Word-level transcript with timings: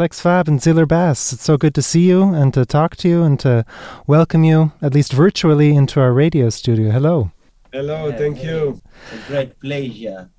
Flex 0.00 0.18
Fab 0.18 0.48
and 0.48 0.62
Ziller 0.62 0.86
Bass. 0.86 1.30
It's 1.30 1.44
so 1.44 1.58
good 1.58 1.74
to 1.74 1.82
see 1.82 2.08
you 2.08 2.32
and 2.32 2.54
to 2.54 2.64
talk 2.64 2.96
to 2.96 3.06
you 3.06 3.22
and 3.22 3.38
to 3.40 3.66
welcome 4.06 4.44
you, 4.44 4.72
at 4.80 4.94
least 4.94 5.12
virtually, 5.12 5.74
into 5.74 6.00
our 6.00 6.14
radio 6.14 6.48
studio. 6.48 6.90
Hello. 6.90 7.32
Hello, 7.70 8.08
yeah, 8.08 8.16
thank 8.16 8.42
you. 8.42 8.80
It's 9.12 9.28
a 9.28 9.30
great 9.30 9.60
pleasure. 9.60 10.30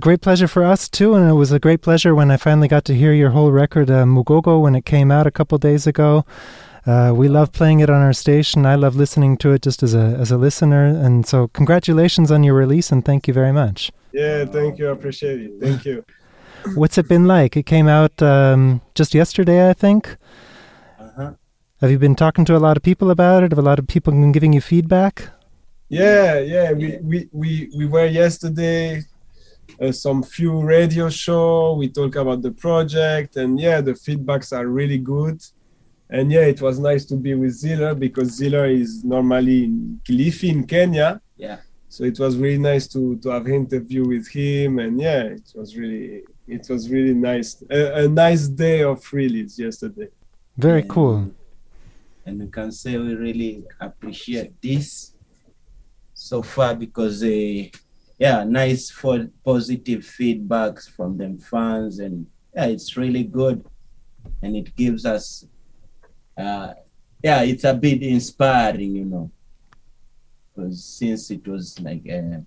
Great 0.00 0.22
pleasure 0.22 0.48
for 0.48 0.64
us 0.64 0.88
too, 0.88 1.14
and 1.14 1.28
it 1.28 1.34
was 1.34 1.52
a 1.52 1.58
great 1.58 1.82
pleasure 1.82 2.14
when 2.14 2.30
I 2.30 2.38
finally 2.38 2.66
got 2.66 2.86
to 2.86 2.94
hear 2.94 3.12
your 3.12 3.28
whole 3.28 3.52
record, 3.52 3.90
uh, 3.90 4.04
Mugogo, 4.04 4.58
when 4.62 4.74
it 4.74 4.86
came 4.86 5.10
out 5.10 5.26
a 5.26 5.30
couple 5.30 5.58
days 5.58 5.86
ago. 5.86 6.24
Uh, 6.86 7.12
we 7.14 7.28
love 7.28 7.52
playing 7.52 7.80
it 7.80 7.90
on 7.90 8.00
our 8.00 8.14
station. 8.14 8.64
I 8.64 8.76
love 8.76 8.96
listening 8.96 9.36
to 9.42 9.52
it 9.52 9.60
just 9.60 9.82
as 9.82 9.92
a 9.92 10.16
as 10.18 10.30
a 10.30 10.38
listener, 10.38 10.86
and 10.86 11.26
so 11.26 11.48
congratulations 11.48 12.30
on 12.30 12.42
your 12.42 12.54
release, 12.54 12.90
and 12.90 13.04
thank 13.04 13.28
you 13.28 13.34
very 13.34 13.52
much. 13.52 13.92
Yeah, 14.12 14.46
thank 14.46 14.78
you. 14.78 14.88
I 14.88 14.92
appreciate 14.92 15.42
it. 15.42 15.52
Thank 15.60 15.84
you. 15.84 16.06
What's 16.74 16.98
it 16.98 17.08
been 17.08 17.26
like? 17.26 17.56
It 17.56 17.66
came 17.66 17.88
out 17.88 18.20
um, 18.22 18.80
just 18.94 19.14
yesterday, 19.14 19.68
I 19.70 19.72
think. 19.72 20.16
Uh-huh. 20.98 21.32
Have 21.80 21.90
you 21.90 21.98
been 21.98 22.14
talking 22.14 22.44
to 22.46 22.56
a 22.56 22.58
lot 22.58 22.76
of 22.76 22.82
people 22.82 23.10
about 23.10 23.42
it? 23.42 23.52
Have 23.52 23.58
a 23.58 23.62
lot 23.62 23.78
of 23.78 23.86
people 23.86 24.12
been 24.12 24.32
giving 24.32 24.52
you 24.52 24.60
feedback? 24.60 25.30
Yeah, 25.88 26.38
yeah. 26.38 26.72
We 26.72 26.98
we 27.02 27.28
we, 27.32 27.70
we 27.76 27.86
were 27.86 28.06
yesterday. 28.06 29.02
Uh, 29.80 29.92
some 29.92 30.22
few 30.22 30.60
radio 30.60 31.08
show. 31.08 31.74
We 31.74 31.88
talk 31.88 32.16
about 32.16 32.42
the 32.42 32.50
project, 32.50 33.36
and 33.36 33.58
yeah, 33.58 33.80
the 33.80 33.92
feedbacks 33.92 34.56
are 34.56 34.66
really 34.66 34.98
good. 34.98 35.40
And 36.10 36.30
yeah, 36.30 36.40
it 36.40 36.60
was 36.60 36.78
nice 36.80 37.04
to 37.06 37.16
be 37.16 37.34
with 37.34 37.52
Ziller 37.52 37.94
because 37.94 38.32
Ziller 38.32 38.66
is 38.66 39.04
normally 39.04 39.64
in 39.64 40.00
Kilifi 40.04 40.50
in 40.50 40.66
Kenya. 40.66 41.20
Yeah. 41.36 41.58
So 41.88 42.04
it 42.04 42.18
was 42.18 42.36
really 42.36 42.58
nice 42.58 42.86
to 42.88 43.16
to 43.18 43.30
have 43.30 43.48
interview 43.48 44.06
with 44.06 44.28
him, 44.28 44.80
and 44.80 45.00
yeah, 45.00 45.22
it 45.22 45.52
was 45.54 45.76
really 45.76 46.24
it 46.50 46.68
was 46.68 46.90
really 46.90 47.14
nice. 47.14 47.62
A, 47.70 48.04
a 48.04 48.08
nice 48.08 48.48
day 48.48 48.82
of 48.82 49.00
release 49.12 49.58
yesterday. 49.58 50.08
Very 50.56 50.82
and, 50.82 50.90
cool. 50.90 51.30
And 52.26 52.40
we 52.40 52.48
can 52.48 52.72
say 52.72 52.96
we 52.98 53.14
really 53.14 53.64
appreciate 53.80 54.60
this 54.60 55.14
so 56.14 56.42
far 56.42 56.74
because 56.74 57.22
uh, 57.22 57.68
yeah, 58.18 58.44
nice 58.44 58.90
for 58.90 59.28
positive 59.44 60.00
feedbacks 60.00 60.90
from 60.90 61.16
them 61.16 61.38
fans, 61.38 62.00
and 62.00 62.26
yeah, 62.54 62.66
it's 62.66 62.96
really 62.96 63.24
good, 63.24 63.64
and 64.42 64.54
it 64.54 64.76
gives 64.76 65.06
us, 65.06 65.46
uh, 66.36 66.74
yeah, 67.22 67.42
it's 67.42 67.64
a 67.64 67.72
bit 67.72 68.02
inspiring, 68.02 68.96
you 68.96 69.04
know, 69.06 69.30
because 70.54 70.84
since 70.84 71.30
it 71.30 71.48
was 71.48 71.80
like 71.80 72.04
a 72.06 72.44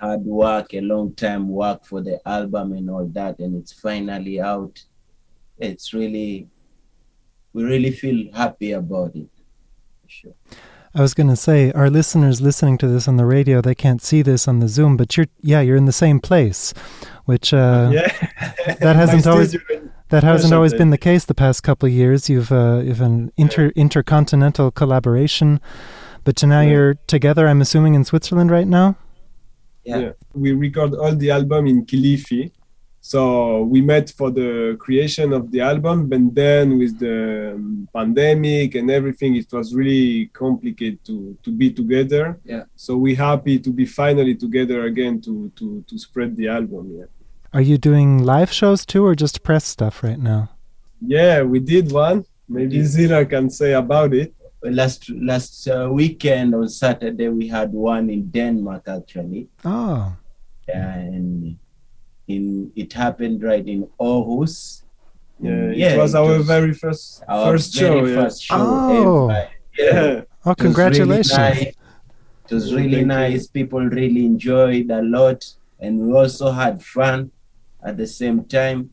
hard 0.00 0.24
work, 0.24 0.74
a 0.74 0.80
long 0.80 1.14
time 1.14 1.48
work 1.48 1.84
for 1.84 2.00
the 2.00 2.20
album 2.26 2.72
and 2.72 2.90
all 2.90 3.06
that, 3.06 3.38
and 3.38 3.56
it's 3.56 3.72
finally 3.72 4.40
out. 4.40 4.82
It's 5.58 5.92
really, 5.92 6.48
we 7.52 7.64
really 7.64 7.90
feel 7.90 8.32
happy 8.32 8.72
about 8.72 9.14
it. 9.14 9.28
Sure. 10.06 10.32
I 10.94 11.02
was 11.02 11.14
going 11.14 11.28
to 11.28 11.36
say, 11.36 11.70
our 11.72 11.88
listeners 11.88 12.40
listening 12.40 12.76
to 12.78 12.88
this 12.88 13.06
on 13.06 13.16
the 13.16 13.24
radio, 13.24 13.60
they 13.60 13.76
can't 13.76 14.02
see 14.02 14.22
this 14.22 14.48
on 14.48 14.58
the 14.58 14.66
Zoom, 14.66 14.96
but 14.96 15.16
you're, 15.16 15.26
yeah, 15.40 15.60
you're 15.60 15.76
in 15.76 15.84
the 15.84 15.92
same 15.92 16.18
place, 16.18 16.74
which 17.26 17.54
uh, 17.54 17.90
yeah. 17.92 18.12
that 18.80 18.96
hasn't 18.96 19.26
always 19.26 19.56
that 20.08 20.24
hasn't 20.24 20.52
always 20.52 20.74
been 20.74 20.90
the 20.90 20.98
case 20.98 21.24
the 21.24 21.34
past 21.34 21.62
couple 21.62 21.86
of 21.86 21.92
years. 21.92 22.28
You've 22.28 22.50
uh, 22.50 22.80
you've 22.84 23.00
an 23.00 23.32
inter 23.36 23.68
intercontinental 23.76 24.72
collaboration, 24.72 25.60
but 26.24 26.34
to 26.36 26.48
now 26.48 26.62
yeah. 26.62 26.70
you're 26.70 26.94
together. 27.06 27.46
I'm 27.46 27.60
assuming 27.60 27.94
in 27.94 28.04
Switzerland 28.04 28.50
right 28.50 28.66
now. 28.66 28.96
Yeah. 29.84 29.98
yeah. 29.98 30.12
We 30.34 30.52
record 30.52 30.94
all 30.94 31.14
the 31.14 31.30
album 31.30 31.66
in 31.66 31.86
Kilifi. 31.86 32.52
So 33.02 33.62
we 33.62 33.80
met 33.80 34.10
for 34.10 34.30
the 34.30 34.76
creation 34.78 35.32
of 35.32 35.50
the 35.50 35.62
album, 35.62 36.06
but 36.06 36.34
then 36.34 36.78
with 36.78 36.98
the 36.98 37.52
um, 37.54 37.88
pandemic 37.94 38.74
and 38.74 38.90
everything, 38.90 39.36
it 39.36 39.50
was 39.50 39.74
really 39.74 40.26
complicated 40.26 41.02
to 41.06 41.36
to 41.42 41.50
be 41.50 41.70
together. 41.70 42.38
Yeah. 42.44 42.64
So 42.76 42.98
we're 42.98 43.16
happy 43.16 43.58
to 43.58 43.70
be 43.70 43.86
finally 43.86 44.34
together 44.34 44.84
again 44.84 45.20
to 45.22 45.50
to 45.56 45.82
to 45.88 45.98
spread 45.98 46.36
the 46.36 46.48
album. 46.48 46.84
Yeah. 46.98 47.08
Are 47.54 47.62
you 47.62 47.78
doing 47.78 48.22
live 48.22 48.52
shows 48.52 48.84
too, 48.84 49.04
or 49.04 49.14
just 49.14 49.42
press 49.42 49.64
stuff 49.64 50.02
right 50.02 50.18
now? 50.18 50.50
Yeah, 51.00 51.42
we 51.42 51.58
did 51.58 51.90
one. 51.90 52.26
Maybe 52.48 52.82
Ziller 52.82 53.24
can 53.24 53.48
say 53.48 53.72
about 53.72 54.12
it 54.12 54.34
last 54.62 55.10
last 55.10 55.66
uh, 55.68 55.88
weekend 55.90 56.54
on 56.54 56.68
Saturday 56.68 57.28
we 57.28 57.48
had 57.48 57.72
one 57.72 58.10
in 58.10 58.30
Denmark 58.30 58.84
actually. 58.88 59.48
Oh. 59.64 60.16
And 60.68 61.58
in 62.28 62.72
it 62.76 62.92
happened 62.92 63.42
right 63.42 63.66
in 63.66 63.88
Aarhus. 64.00 64.82
Yeah, 65.42 65.50
mm, 65.50 65.76
yeah, 65.76 65.94
it 65.94 65.98
was 65.98 66.14
it 66.14 66.18
our 66.18 66.38
was 66.38 66.46
very 66.46 66.74
first 66.74 67.24
first 67.26 67.74
show. 67.74 67.94
Very 67.94 68.14
yeah. 68.14 68.22
First 68.22 68.42
show 68.42 68.56
eh? 68.56 68.58
oh. 68.60 69.28
Ever. 69.28 69.48
Yeah. 69.78 70.20
Oh, 70.44 70.54
congratulations! 70.54 71.38
It 71.38 72.54
was 72.54 72.72
really 72.72 73.02
oh, 73.02 73.04
nice. 73.04 73.30
It 73.30 73.34
was 73.34 73.34
really 73.34 73.40
nice. 73.40 73.46
People 73.46 73.80
really 73.80 74.24
enjoyed 74.26 74.90
a 74.90 75.02
lot, 75.02 75.46
and 75.78 76.00
we 76.00 76.12
also 76.12 76.50
had 76.50 76.82
fun 76.82 77.30
at 77.82 77.96
the 77.96 78.06
same 78.06 78.44
time 78.44 78.90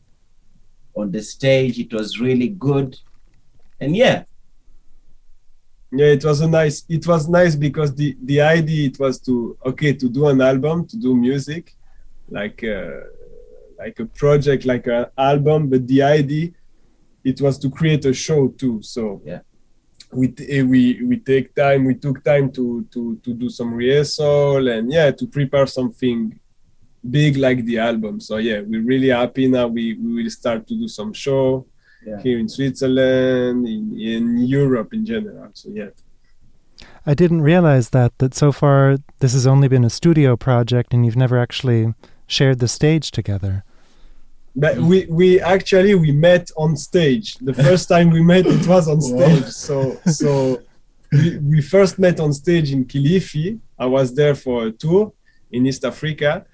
on 0.94 1.10
the 1.10 1.22
stage. 1.22 1.78
It 1.78 1.92
was 1.92 2.20
really 2.20 2.48
good, 2.48 2.98
and 3.80 3.96
yeah, 3.96 4.24
yeah 5.90 6.06
it 6.06 6.24
was 6.24 6.40
a 6.40 6.48
nice 6.48 6.84
it 6.88 7.06
was 7.06 7.28
nice 7.28 7.54
because 7.54 7.94
the 7.94 8.16
the 8.24 8.40
idea 8.40 8.88
it 8.88 8.98
was 8.98 9.18
to 9.18 9.56
okay 9.64 9.92
to 9.92 10.08
do 10.08 10.28
an 10.28 10.40
album 10.40 10.86
to 10.86 10.96
do 10.96 11.14
music 11.16 11.74
like 12.30 12.62
uh, 12.62 13.00
like 13.78 13.98
a 14.00 14.06
project 14.06 14.66
like 14.66 14.86
an 14.86 15.06
album 15.16 15.68
but 15.68 15.86
the 15.86 16.02
idea 16.02 16.50
it 17.24 17.40
was 17.40 17.58
to 17.58 17.70
create 17.70 18.04
a 18.04 18.14
show 18.14 18.48
too. 18.48 18.80
So 18.82 19.20
yeah. 19.24 19.40
we 20.12 20.34
eh, 20.48 20.62
we 20.62 21.02
we 21.02 21.16
take 21.18 21.54
time 21.54 21.84
we 21.84 21.94
took 21.94 22.24
time 22.24 22.50
to 22.52 22.86
to 22.92 23.16
to 23.24 23.34
do 23.34 23.48
some 23.50 23.74
rehearsal 23.74 24.68
and 24.68 24.90
yeah 24.90 25.10
to 25.10 25.26
prepare 25.26 25.66
something 25.66 26.38
big 27.08 27.36
like 27.36 27.64
the 27.64 27.78
album. 27.78 28.20
So 28.20 28.36
yeah 28.38 28.60
we're 28.60 28.88
really 28.92 29.08
happy 29.08 29.48
now. 29.48 29.66
We 29.66 29.94
we 29.94 30.22
will 30.22 30.30
start 30.30 30.66
to 30.68 30.74
do 30.74 30.88
some 30.88 31.12
show 31.12 31.66
yeah. 32.04 32.20
here 32.22 32.38
in 32.38 32.48
Switzerland, 32.48 33.66
in, 33.66 33.98
in 33.98 34.38
Europe 34.38 34.92
in 34.92 35.04
general. 35.04 35.50
So 35.52 35.70
yeah. 35.70 35.88
I 37.06 37.14
didn't 37.14 37.42
realize 37.42 37.90
that 37.90 38.16
that 38.18 38.34
so 38.34 38.52
far 38.52 38.98
this 39.20 39.32
has 39.32 39.46
only 39.46 39.68
been 39.68 39.84
a 39.84 39.90
studio 39.90 40.36
project 40.36 40.92
and 40.92 41.04
you've 41.04 41.16
never 41.16 41.38
actually 41.38 41.94
shared 42.26 42.58
the 42.58 42.68
stage 42.68 43.10
together. 43.10 43.64
But 44.54 44.78
we 44.78 45.06
we 45.06 45.40
actually 45.40 45.94
we 45.94 46.12
met 46.12 46.50
on 46.56 46.76
stage. 46.76 47.36
The 47.38 47.54
first 47.66 47.88
time 47.88 48.10
we 48.10 48.22
met 48.22 48.46
it 48.46 48.66
was 48.66 48.88
on 48.88 49.00
stage. 49.00 49.46
So 49.46 49.98
so 50.06 50.62
we, 51.12 51.38
we 51.38 51.62
first 51.62 51.98
met 51.98 52.20
on 52.20 52.32
stage 52.32 52.72
in 52.72 52.84
Kilifi. 52.84 53.58
I 53.78 53.86
was 53.86 54.14
there 54.14 54.34
for 54.34 54.66
a 54.66 54.70
tour 54.70 55.12
in 55.50 55.66
East 55.66 55.84
Africa 55.84 56.44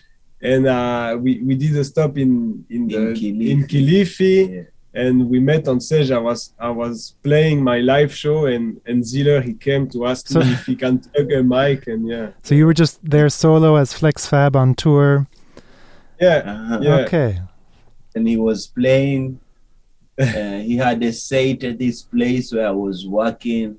and 0.40 0.66
uh, 0.66 1.16
we, 1.18 1.40
we 1.40 1.54
did 1.56 1.74
a 1.76 1.84
stop 1.84 2.16
in 2.18 2.64
in, 2.70 2.88
the, 2.88 3.08
in 3.08 3.14
Kilifi. 3.14 3.50
In 3.50 3.66
Kilifi. 3.66 4.54
Yeah 4.54 4.62
and 4.94 5.28
we 5.28 5.40
met 5.40 5.66
on 5.66 5.80
stage. 5.80 6.10
I 6.10 6.18
was 6.18 6.52
I 6.58 6.70
was 6.70 7.16
playing 7.22 7.62
my 7.62 7.78
live 7.80 8.14
show, 8.14 8.46
and 8.46 8.80
and 8.86 9.04
Ziller 9.04 9.40
he 9.40 9.54
came 9.54 9.88
to 9.90 10.06
ask 10.06 10.28
so, 10.28 10.40
me 10.40 10.52
if 10.52 10.66
he 10.66 10.76
can 10.76 11.00
take 11.00 11.32
a 11.32 11.42
mic, 11.42 11.86
and 11.88 12.08
yeah. 12.08 12.30
So 12.42 12.54
you 12.54 12.66
were 12.66 12.74
just 12.74 12.98
there 13.02 13.28
solo 13.28 13.76
as 13.76 13.92
Flex 13.92 14.26
Fab 14.26 14.56
on 14.56 14.74
tour. 14.74 15.26
Yeah. 16.20 16.42
Uh-huh. 16.46 16.78
yeah. 16.80 16.96
Okay. 16.98 17.40
And 18.14 18.28
he 18.28 18.36
was 18.36 18.68
playing. 18.68 19.40
uh, 20.18 20.58
he 20.68 20.76
had 20.76 21.02
a 21.02 21.12
set 21.12 21.64
at 21.64 21.78
this 21.78 22.02
place 22.02 22.52
where 22.52 22.68
I 22.68 22.70
was 22.70 23.04
working. 23.04 23.78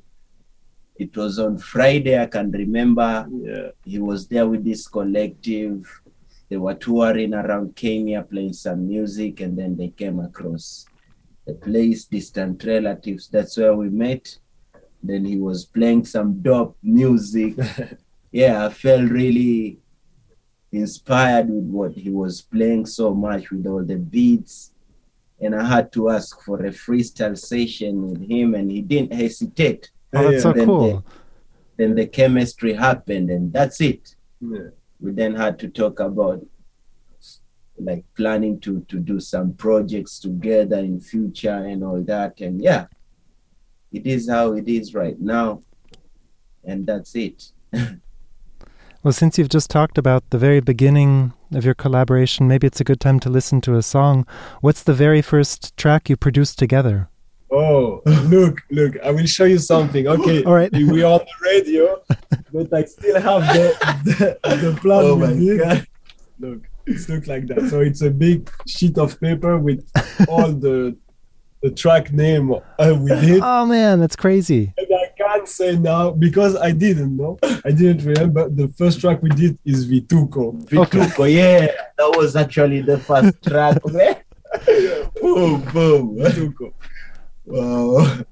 It 0.97 1.15
was 1.15 1.39
on 1.39 1.57
Friday. 1.57 2.21
I 2.21 2.25
can 2.25 2.51
remember. 2.51 3.25
Yeah. 3.31 3.69
He 3.85 3.99
was 3.99 4.27
there 4.27 4.45
with 4.45 4.65
this 4.65 4.85
collective. 4.87 6.01
They 6.49 6.57
were 6.57 6.73
touring 6.73 7.33
around 7.33 7.75
Kenya, 7.75 8.21
playing 8.21 8.53
some 8.53 8.85
music, 8.87 9.39
and 9.39 9.57
then 9.57 9.77
they 9.77 9.89
came 9.89 10.19
across 10.19 10.85
a 11.47 11.53
place, 11.53 12.05
distant 12.05 12.63
relatives. 12.63 13.27
That's 13.27 13.57
where 13.57 13.75
we 13.75 13.89
met. 13.89 14.37
Then 15.03 15.25
he 15.25 15.37
was 15.37 15.65
playing 15.65 16.05
some 16.05 16.41
dope 16.41 16.77
music. 16.81 17.55
yeah, 18.31 18.65
I 18.65 18.69
felt 18.69 19.09
really 19.09 19.79
inspired 20.71 21.49
with 21.49 21.65
what 21.65 21.91
he 21.93 22.09
was 22.09 22.41
playing 22.41 22.85
so 22.85 23.13
much 23.13 23.51
with 23.51 23.67
all 23.67 23.83
the 23.83 23.97
beats. 23.97 24.71
And 25.39 25.53
I 25.53 25.65
had 25.65 25.91
to 25.93 26.09
ask 26.09 26.41
for 26.41 26.65
a 26.65 26.69
freestyle 26.69 27.37
session 27.37 28.09
with 28.09 28.27
him, 28.27 28.55
and 28.55 28.71
he 28.71 28.81
didn't 28.81 29.13
hesitate. 29.13 29.91
Oh, 30.13 30.31
that's 30.31 30.43
so 30.43 30.53
then 30.53 30.65
cool. 30.65 30.87
The, 30.87 31.03
then 31.77 31.95
the 31.95 32.07
chemistry 32.07 32.73
happened, 32.73 33.29
and 33.29 33.51
that's 33.51 33.81
it. 33.81 34.15
Yeah. 34.39 34.69
We 34.99 35.11
then 35.11 35.35
had 35.35 35.59
to 35.59 35.67
talk 35.67 35.99
about 35.99 36.45
like 37.77 38.03
planning 38.15 38.59
to 38.59 38.81
to 38.87 38.97
do 38.99 39.19
some 39.19 39.53
projects 39.53 40.19
together 40.19 40.79
in 40.79 40.99
future 40.99 41.65
and 41.65 41.83
all 41.83 42.01
that 42.01 42.39
and 42.41 42.61
yeah 42.61 42.85
it 43.91 44.05
is 44.05 44.29
how 44.29 44.53
it 44.53 44.67
is 44.67 44.93
right 44.93 45.19
now 45.19 45.61
and 46.63 46.85
that's 46.87 47.15
it 47.15 47.51
Well, 49.05 49.13
since 49.13 49.37
you've 49.37 49.49
just 49.49 49.69
talked 49.69 49.99
about 49.99 50.27
the 50.31 50.39
very 50.39 50.61
beginning 50.61 51.33
of 51.53 51.63
your 51.63 51.75
collaboration, 51.75 52.47
maybe 52.47 52.65
it's 52.65 52.81
a 52.81 52.83
good 52.83 52.99
time 52.99 53.19
to 53.19 53.29
listen 53.29 53.61
to 53.61 53.75
a 53.75 53.83
song. 53.83 54.25
What's 54.61 54.81
the 54.81 54.95
very 54.95 55.21
first 55.21 55.77
track 55.77 56.09
you 56.09 56.17
produced 56.17 56.57
together? 56.57 57.07
Oh, 57.51 58.01
look, 58.05 58.63
look, 58.71 58.97
I 59.03 59.11
will 59.11 59.27
show 59.27 59.43
you 59.43 59.59
something. 59.59 60.07
Okay, 60.07 60.43
all 60.43 60.55
right. 60.55 60.73
We 60.73 61.03
are 61.03 61.19
on 61.19 61.25
the 61.25 61.47
radio, 61.47 62.01
but 62.51 62.73
I 62.73 62.85
still 62.85 63.21
have 63.21 63.41
the, 63.53 64.37
the, 64.43 64.55
the 64.55 64.79
plan 64.81 65.01
oh 65.03 65.17
my 65.17 65.55
God. 65.55 65.87
Look, 66.39 66.63
it's 66.85 67.09
look 67.09 67.27
like 67.27 67.47
that. 67.47 67.69
So 67.69 67.81
it's 67.81 68.01
a 68.01 68.09
big 68.09 68.49
sheet 68.67 68.97
of 68.97 69.19
paper 69.19 69.57
with 69.57 69.89
all 70.29 70.51
the 70.51 70.95
the 71.61 71.71
track 71.71 72.11
name 72.13 72.53
uh, 72.53 72.95
we 72.99 73.09
did. 73.09 73.41
Oh 73.43 73.65
man, 73.65 73.99
that's 73.99 74.15
crazy. 74.15 74.73
And 74.77 74.87
I 74.93 75.09
can't 75.17 75.47
say 75.47 75.75
now 75.75 76.11
because 76.11 76.55
I 76.55 76.71
didn't 76.71 77.17
know. 77.17 77.39
I 77.43 77.71
didn't 77.71 78.05
remember. 78.05 78.49
The 78.49 78.67
first 78.77 79.01
track 79.01 79.23
we 79.23 79.29
did 79.29 79.57
is 79.65 79.87
Vituko. 79.89 80.63
Vituko, 80.65 81.11
okay. 81.11 81.29
yeah. 81.31 81.71
That 81.97 82.13
was 82.17 82.35
actually 82.35 82.81
the 82.81 82.99
first 82.99 83.41
track. 83.41 83.81
boom, 85.21 85.61
boom. 85.73 86.17
Vituko. 86.17 86.73
Wow. 87.45 88.25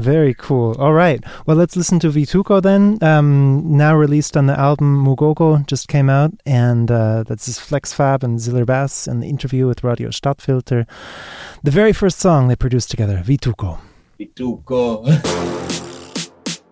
Very 0.00 0.32
cool. 0.32 0.74
All 0.78 0.94
right. 0.94 1.22
Well, 1.44 1.58
let's 1.58 1.76
listen 1.76 1.98
to 2.00 2.08
Vituko 2.08 2.62
then. 2.62 2.96
Um, 3.02 3.76
now 3.76 3.94
released 3.94 4.34
on 4.34 4.46
the 4.46 4.58
album 4.58 5.04
Mugogo, 5.04 5.66
just 5.66 5.88
came 5.88 6.08
out, 6.08 6.32
and 6.46 6.90
uh, 6.90 7.24
that's 7.24 7.60
Flex 7.60 7.92
Fab 7.92 8.24
and 8.24 8.40
Ziller 8.40 8.64
Bass 8.64 9.06
and 9.06 9.22
the 9.22 9.28
interview 9.28 9.66
with 9.66 9.84
Radio 9.84 10.08
Stadtfilter. 10.08 10.86
The 11.62 11.70
very 11.70 11.92
first 11.92 12.18
song 12.18 12.48
they 12.48 12.56
produced 12.56 12.90
together, 12.90 13.22
Vituko. 13.22 13.78
Vituko. 14.18 15.04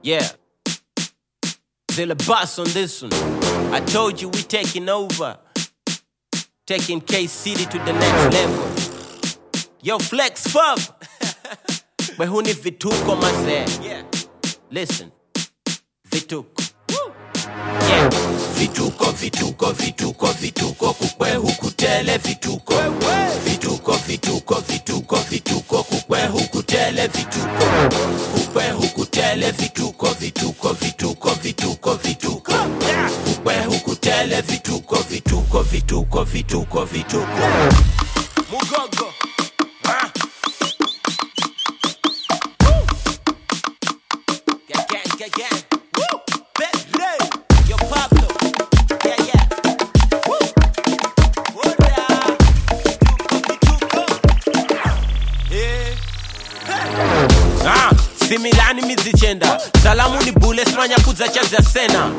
yeah. 0.03 0.27
Ziller 1.93 2.15
Bass 2.15 2.59
on 2.59 2.67
this 2.69 3.03
one. 3.03 3.13
I 3.75 3.81
told 3.81 4.23
you 4.23 4.29
we're 4.29 4.41
taking 4.41 4.89
over. 4.89 5.37
Taking 6.67 7.03
K 7.03 7.27
City 7.27 7.67
to 7.67 7.79
the 7.79 7.93
next 7.93 8.35
level. 8.35 9.69
Yo, 9.83 9.99
Flex 9.99 10.47
Fab. 10.47 10.79
But 12.19 12.29
huni 12.29 12.53
vituko 12.53 13.17
mazee. 13.17 13.65
Yeah. 13.85 14.05
Listen. 14.71 15.11
Vituko. 16.13 16.63
Yeah. 17.89 18.11
Vituko, 18.59 19.13
vituko, 19.13 19.73
vituko, 19.73 20.27
vituko, 20.41 20.95
kukwe 20.95 21.35
hukutele 21.35 22.19
vituko. 22.19 22.75
Vituko, 23.45 23.93
vituko, 24.07 24.55
vituko, 24.69 25.17
vituko, 25.31 25.83
kukwe 25.85 26.27
hukutele 26.27 27.07
vituko. 27.07 27.65
Kukwe 28.35 28.71
hukutele 28.71 29.51
vituko, 29.51 30.07
vituko, 30.21 30.73
vituko, 30.73 31.31
vituko, 31.43 31.95
vituko. 31.95 32.53
Kukwe 33.25 33.65
hukutele 33.65 34.41
vituko, 34.41 34.97
vituko, 35.11 35.63
vituko, 35.63 36.25
vituko, 36.25 36.85
vituko. 36.85 37.49
Mugogo. 38.51 39.13
again. 45.29 45.68
Similani 58.29 58.83
mizichenda. 58.83 59.61
Salamu 59.83 60.23
ni 60.23 60.33
bule 60.33 60.65
simanya 60.65 60.97
chaza 61.33 61.63
sena. 61.73 62.11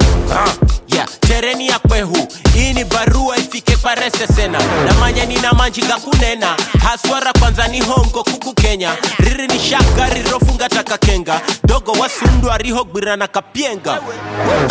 Ya 0.88 0.96
yeah. 0.96 1.08
tereni 1.20 1.68
ya 1.68 1.80
kwehu. 1.80 2.28
Iyi 2.56 2.74
ni 2.74 2.84
barua 2.84 3.38
ifike 3.38 3.78
parese 3.78 4.28
sena 4.28 4.60
namanya 4.86 5.26
nina 5.26 5.54
manjika 5.54 5.96
kunena 5.98 6.56
haswara 6.84 7.34
kwanza 7.40 7.68
ni 7.68 7.80
hongo 7.82 8.24
kuku 8.24 8.54
kenya. 8.54 8.92
Riri 9.20 9.48
ni 9.48 9.60
shaka 9.60 10.10
rirofunga 10.10 10.70
takakenga 10.70 11.42
dogo 11.64 11.92
wasundu 11.92 12.52
arihogwirana 12.52 13.28
kapyenga 13.28 14.00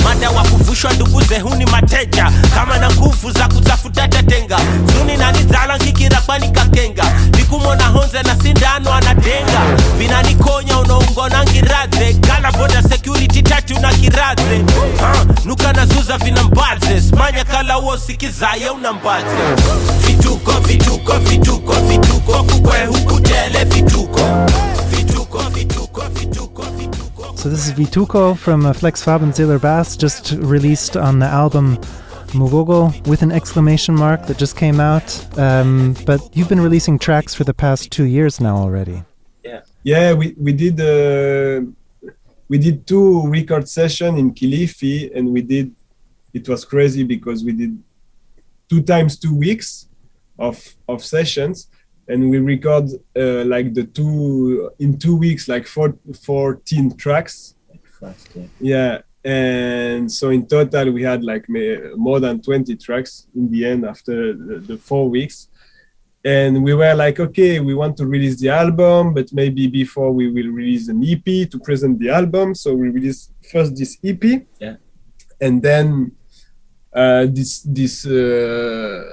mada 0.05 0.31
wa 0.31 0.43
kuvushwa 0.43 0.93
ndugu 0.93 1.23
zehuni 1.23 1.67
mateja. 1.67 2.33
Kama 2.55 2.79
na 2.79 2.91
nguvu 2.91 3.31
za 3.31 3.49
kutafuta 3.49 4.09
tatenga. 4.09 4.59
Zuni 4.93 5.17
nanizala 5.17 5.77
nkikira 5.77 6.21
kwani 6.21 6.49
kakenga. 6.51 7.05
Nikumona 7.37 7.85
honze 7.87 8.23
na 8.23 8.37
sindano 8.43 8.93
anadenga 8.95 9.61
vinanikonya 9.99 10.79
ngiradze 11.45 12.13
gala 12.13 12.53
boda 12.53 12.83
security 12.83 13.43
tatu 13.43 13.75
na 13.81 13.93
kiradze 13.93 14.65
uh, 15.01 15.47
nuka 15.47 15.73
vina 16.19 16.43
smanya 17.01 17.45
kala 17.45 17.79
una 18.73 18.93
vituko 20.07 20.53
vituko 20.61 21.13
vituko 21.19 21.73
vituko 21.73 22.45
kukwe 22.45 22.87
hukutele 22.87 23.65
vituko. 23.65 24.21
Vituko 24.91 25.39
vituko 25.39 26.03
vituko 26.15 26.63
vituko. 26.63 27.37
So 27.39 27.49
this 27.49 27.69
is 27.69 27.73
Vituko 27.73 28.37
from 28.37 28.67
uh, 28.67 28.73
Flex 28.73 29.03
Fab 29.03 29.23
and 29.23 29.35
Ziller 29.35 29.59
Bass, 29.59 29.97
just 29.97 30.33
released 30.33 30.97
on 30.97 31.21
the 31.21 31.27
album 31.27 31.79
Mugogo 32.33 33.07
with 33.07 33.23
an 33.23 33.33
exclamation 33.33 33.95
mark 33.95 34.27
that 34.27 34.39
just 34.39 34.57
came 34.57 34.81
out. 34.81 35.39
Um, 35.39 35.95
but 36.05 36.21
you've 36.37 36.49
been 36.49 36.61
releasing 36.61 36.99
tracks 36.99 37.35
for 37.35 37.45
the 37.45 37.55
past 37.55 37.91
two 37.91 38.05
years 38.05 38.41
now 38.41 38.57
already. 38.57 39.05
Yeah, 39.83 40.13
we 40.13 40.35
we 40.39 40.53
did 40.53 40.81
uh, 40.81 41.63
we 42.49 42.59
did 42.59 42.87
two 42.87 43.27
record 43.29 43.69
session 43.69 44.17
in 44.19 44.35
Kilifi, 44.35 45.17
and 45.17 45.33
we 45.33 45.43
did. 45.43 45.75
It 46.35 46.49
was 46.49 46.65
crazy 46.65 47.05
because 47.05 47.43
we 47.43 47.53
did 47.53 47.83
two 48.69 48.83
times 48.83 49.19
two 49.19 49.35
weeks 49.35 49.89
of 50.39 50.63
of 50.89 51.05
sessions 51.05 51.69
and 52.09 52.31
we 52.31 52.39
record 52.39 52.91
uh, 53.17 53.45
like 53.45 53.75
the 53.75 53.85
two 53.85 54.71
in 54.79 54.99
two 54.99 55.17
weeks 55.17 55.49
like 55.49 55.67
four, 55.67 55.95
14 56.25 56.97
tracks 56.97 57.55
Fast, 58.01 58.31
yeah. 58.35 58.47
yeah 58.61 58.99
and 59.25 60.11
so 60.11 60.31
in 60.31 60.47
total 60.47 60.91
we 60.93 61.03
had 61.03 61.23
like 61.23 61.45
more 61.97 62.21
than 62.21 62.41
20 62.41 62.77
tracks 62.77 63.27
in 63.35 63.51
the 63.51 63.67
end 63.67 63.85
after 63.85 64.33
the, 64.33 64.59
the, 64.59 64.79
four 64.79 65.09
weeks 65.09 65.49
and 66.25 66.63
we 66.63 66.75
were 66.75 66.95
like 66.95 67.21
okay 67.21 67.61
we 67.61 67.75
want 67.75 67.97
to 67.97 68.07
release 68.07 68.41
the 68.41 68.49
album 68.49 69.15
but 69.15 69.33
maybe 69.33 69.67
before 69.67 70.11
we 70.11 70.29
will 70.31 70.51
release 70.51 70.89
an 70.89 71.03
ep 71.05 71.25
to 71.51 71.59
present 71.63 71.99
the 71.99 72.09
album. 72.09 72.55
So 72.55 72.75
we 72.75 72.89
release 72.89 73.33
first 73.51 73.77
this 73.77 73.99
ep 74.03 74.25
yeah. 74.61 74.77
And 75.41 75.63
then 75.63 76.13
uh, 76.93 77.27
this 77.31 77.61
this 77.61 78.05
uh, 78.05 79.05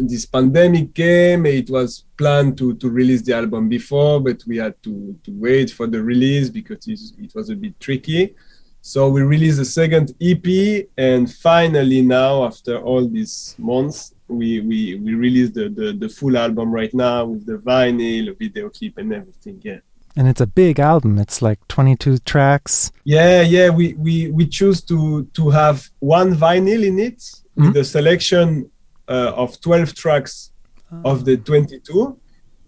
this 0.00 0.26
pandemic 0.26 0.94
came. 0.94 1.46
It 1.46 1.68
was 1.70 2.04
planned 2.16 2.56
to 2.58 2.74
to 2.74 2.88
release 2.88 3.22
the 3.22 3.34
album 3.34 3.68
before 3.68 4.20
but 4.20 4.44
we 4.46 4.58
had 4.58 4.80
to 4.84 5.18
to 5.24 5.30
wait 5.32 5.70
for 5.70 5.88
the 5.88 6.00
release 6.00 6.48
because 6.48 6.86
it 6.86 7.34
was 7.34 7.50
a 7.50 7.56
bit 7.56 7.78
tricky. 7.80 8.36
So 8.84 9.08
we 9.08 9.22
released 9.22 9.58
the 9.58 9.64
second 9.64 10.14
ep 10.20 10.88
and 10.96 11.32
finally 11.32 12.02
now 12.02 12.44
after 12.44 12.78
all 12.78 13.08
these 13.08 13.56
months 13.58 14.14
we 14.36 14.60
we 14.60 14.96
we 14.96 15.14
released 15.14 15.54
the 15.54 15.68
the, 15.68 15.92
the 15.92 16.08
full 16.08 16.36
album 16.36 16.70
right 16.72 16.92
now 16.94 17.24
with 17.24 17.46
the 17.46 17.58
vinyl 17.58 18.26
the 18.26 18.36
video 18.38 18.68
clip 18.68 18.98
and 18.98 19.12
everything 19.12 19.60
yeah 19.62 19.78
and 20.16 20.28
it's 20.28 20.40
a 20.40 20.46
big 20.46 20.78
album 20.78 21.18
it's 21.18 21.40
like 21.42 21.58
22 21.68 22.18
tracks 22.18 22.92
yeah 23.04 23.40
yeah 23.40 23.70
we 23.70 23.94
we 23.94 24.28
we 24.30 24.46
choose 24.46 24.80
to 24.82 25.24
to 25.34 25.50
have 25.50 25.88
one 26.00 26.34
vinyl 26.34 26.84
in 26.84 26.98
it 26.98 27.18
mm-hmm. 27.18 27.66
with 27.66 27.76
a 27.76 27.84
selection 27.84 28.70
uh, 29.08 29.32
of 29.34 29.60
12 29.60 29.94
tracks 29.94 30.52
oh. 30.92 31.02
of 31.04 31.24
the 31.24 31.36
22 31.36 32.18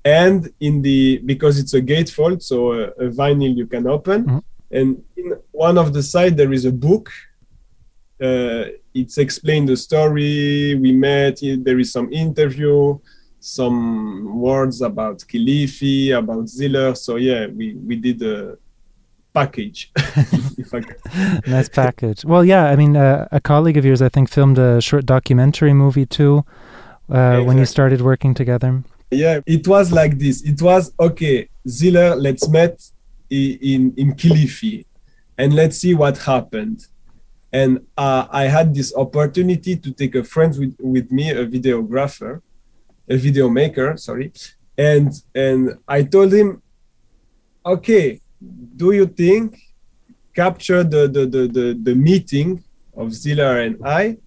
and 0.04 0.50
in 0.61 0.83
the 0.83 1.18
because 1.18 1.59
it's 1.59 1.75
a 1.75 1.80
gatefold 1.80 2.42
so 2.42 2.73
a, 2.73 2.83
a 3.06 3.09
vinyl 3.11 3.54
you 3.54 3.66
can 3.66 3.87
open 3.87 4.25
mm-hmm. 4.25 4.38
and 4.71 5.02
in 5.16 5.33
one 5.52 5.78
of 5.78 5.92
the 5.92 6.02
side 6.02 6.37
there 6.37 6.52
is 6.52 6.64
a 6.64 6.73
book 6.73 7.11
uh, 7.11 7.33
it's 8.94 9.18
explained 9.18 9.68
the 9.68 9.76
story 9.76 10.74
we 10.76 10.92
met 10.92 11.40
there 11.64 11.78
is 11.78 11.92
some 11.92 12.12
interview 12.12 12.98
some 13.44 14.40
words 14.40 14.80
about 14.80 15.18
Kilifi, 15.18 16.16
about 16.16 16.48
Ziller. 16.48 16.94
So 16.94 17.16
yeah, 17.16 17.46
we 17.46 17.74
we 17.74 17.96
did 17.96 18.22
a 18.22 18.56
package. 19.34 19.92
nice 21.46 21.68
package. 21.68 22.24
Well, 22.24 22.44
yeah, 22.44 22.64
I 22.64 22.76
mean, 22.76 22.96
uh, 22.96 23.28
a 23.30 23.40
colleague 23.40 23.76
of 23.76 23.84
yours, 23.84 24.00
I 24.00 24.08
think, 24.08 24.30
filmed 24.30 24.58
a 24.58 24.80
short 24.80 25.04
documentary 25.04 25.74
movie 25.74 26.06
too 26.06 26.44
uh, 27.10 27.18
exactly. 27.18 27.44
when 27.46 27.58
you 27.58 27.66
started 27.66 28.00
working 28.00 28.32
together. 28.32 28.82
Yeah, 29.10 29.40
it 29.46 29.68
was 29.68 29.92
like 29.92 30.18
this. 30.18 30.42
It 30.42 30.62
was 30.62 30.92
okay, 30.98 31.48
Ziller. 31.68 32.16
Let's 32.16 32.48
meet 32.48 32.92
in 33.28 33.92
in 33.98 34.14
Kilifi, 34.14 34.86
and 35.36 35.54
let's 35.54 35.76
see 35.76 35.92
what 35.92 36.16
happened. 36.16 36.86
And 37.54 37.87
uh, 37.96 38.26
I 38.30 38.44
had 38.56 38.75
this 38.75 38.92
opportunity 38.96 39.76
to 39.76 39.92
take 39.92 40.16
a 40.16 40.25
friend 40.25 40.52
with, 40.58 40.75
with 40.80 41.12
me, 41.12 41.30
a 41.30 41.46
videographer, 41.46 42.42
a 43.08 43.16
video 43.16 43.49
maker, 43.49 43.96
sorry, 43.96 44.32
and 44.76 45.12
and 45.37 45.61
I 45.87 46.02
told 46.02 46.32
him, 46.32 46.49
okay, 47.64 48.20
do 48.76 48.90
you 48.90 49.06
think 49.06 49.46
capture 50.34 50.82
the 50.82 51.02
the 51.06 51.26
the 51.26 51.42
the, 51.56 51.66
the 51.80 51.94
meeting 51.94 52.64
of 52.96 53.12
Ziller 53.12 53.61
and 53.61 53.76
I, 53.84 54.18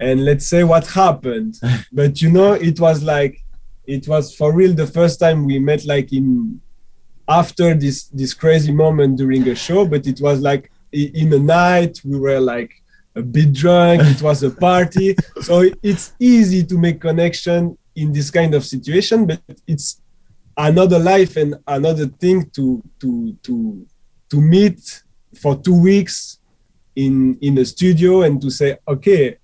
and 0.00 0.24
let's 0.24 0.48
say 0.48 0.64
what 0.64 0.86
happened. 0.86 1.60
but 1.92 2.20
you 2.20 2.30
know, 2.30 2.52
it 2.54 2.80
was 2.80 3.02
like 3.02 3.40
it 3.86 4.08
was 4.08 4.34
for 4.34 4.52
real 4.52 4.74
the 4.74 4.86
first 4.98 5.20
time 5.20 5.44
we 5.44 5.58
met 5.58 5.84
like 5.84 6.12
in 6.12 6.60
after 7.28 7.74
this 7.74 8.04
this 8.08 8.34
crazy 8.34 8.72
moment 8.72 9.18
during 9.18 9.46
a 9.48 9.54
show, 9.54 9.86
but 9.86 10.06
it 10.06 10.20
was 10.20 10.40
like 10.40 10.70
in 10.94 11.30
the 11.30 11.38
night 11.38 12.00
we 12.04 12.18
were 12.18 12.40
like 12.40 12.72
a 13.16 13.22
bit 13.22 13.52
drunk 13.52 14.02
it 14.02 14.22
was 14.22 14.42
a 14.42 14.50
party. 14.50 15.16
So 15.42 15.64
it's 15.82 16.14
easy 16.18 16.64
to 16.64 16.78
make 16.78 17.00
connection 17.00 17.76
in 17.94 18.12
this 18.12 18.30
kind 18.30 18.54
of 18.54 18.64
situation 18.64 19.26
but 19.26 19.40
it's 19.66 20.00
another 20.56 20.98
life 20.98 21.36
and 21.36 21.56
another 21.66 22.06
thing 22.06 22.48
to 22.50 22.82
to 23.00 23.36
to 23.42 23.86
to 24.30 24.40
meet 24.40 25.02
for 25.40 25.56
two 25.56 25.80
weeks 25.80 26.38
in 26.96 27.36
in 27.40 27.58
a 27.58 27.64
studio 27.64 28.22
and 28.22 28.40
to 28.40 28.50
say 28.50 28.76
okay 28.86 29.36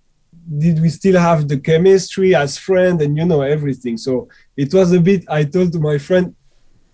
did 0.59 0.81
we 0.81 0.89
still 0.89 1.19
have 1.21 1.47
the 1.47 1.59
chemistry 1.59 2.35
as 2.35 2.59
friend? 2.59 3.01
And 3.03 3.17
you 3.17 3.25
know 3.25 3.43
everything. 3.43 3.97
So 3.97 4.29
it 4.57 4.75
was 4.75 4.93
a 4.93 5.01
bit 5.01 5.25
i 5.29 5.45
told 5.45 5.73
to 5.73 5.79
my 5.79 5.99
friend 5.99 6.35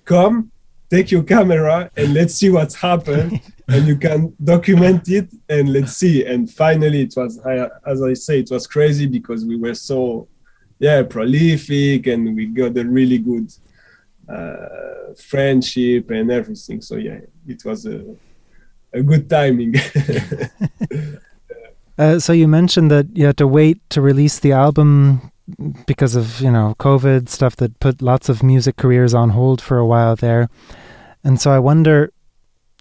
come 0.05 0.51
take 0.91 1.11
your 1.11 1.23
camera 1.23 1.91
and 1.97 2.15
let's 2.15 2.35
see 2.35 2.51
what's 2.51 2.75
happened 2.75 3.41
and 3.69 3.87
you 3.87 3.97
can 3.97 4.35
document 4.43 5.09
it 5.09 5.29
and 5.49 5.73
let's 5.73 5.97
see. 5.97 6.25
And 6.25 6.51
finally 6.51 7.03
it 7.03 7.15
was 7.17 7.39
as 7.87 8.03
i 8.03 8.13
say 8.15 8.41
it 8.41 8.51
was 8.51 8.67
crazy 8.67 9.07
because 9.07 9.45
we 9.45 9.57
were 9.57 9.75
so 9.75 10.29
yeah 10.79 11.03
prolific 11.03 12.07
and 12.07 12.37
we 12.37 12.47
got 12.47 12.77
a 12.77 12.85
really 12.85 13.19
good 13.19 13.53
uh, 14.29 15.15
friendship 15.17 16.11
and 16.11 16.31
everything. 16.31 16.81
So 16.81 16.97
yeah 16.97 17.21
it 17.47 17.65
was 17.65 17.87
a, 17.87 18.05
a 18.93 19.03
good 19.03 19.29
timing. 19.29 19.75
Uh, 21.99 22.19
so 22.19 22.33
you 22.33 22.47
mentioned 22.47 22.91
that 22.91 23.07
you 23.15 23.25
had 23.25 23.39
to 23.39 23.47
wait 23.47 23.81
to 23.89 24.03
release 24.03 24.39
the 24.39 24.53
album 24.53 25.33
because 25.87 26.17
of 26.17 26.41
you 26.41 26.51
know 26.51 26.75
covid 26.79 27.29
stuff 27.29 27.57
that 27.57 27.79
put 27.79 28.03
lots 28.03 28.29
of 28.29 28.43
music 28.43 28.77
careers 28.77 29.15
on 29.15 29.31
hold 29.31 29.61
for 29.61 29.79
a 29.79 29.87
while 29.87 30.17
there 30.17 30.49
and 31.23 31.41
so 31.41 31.51
i 31.51 31.59
wonder 31.59 32.13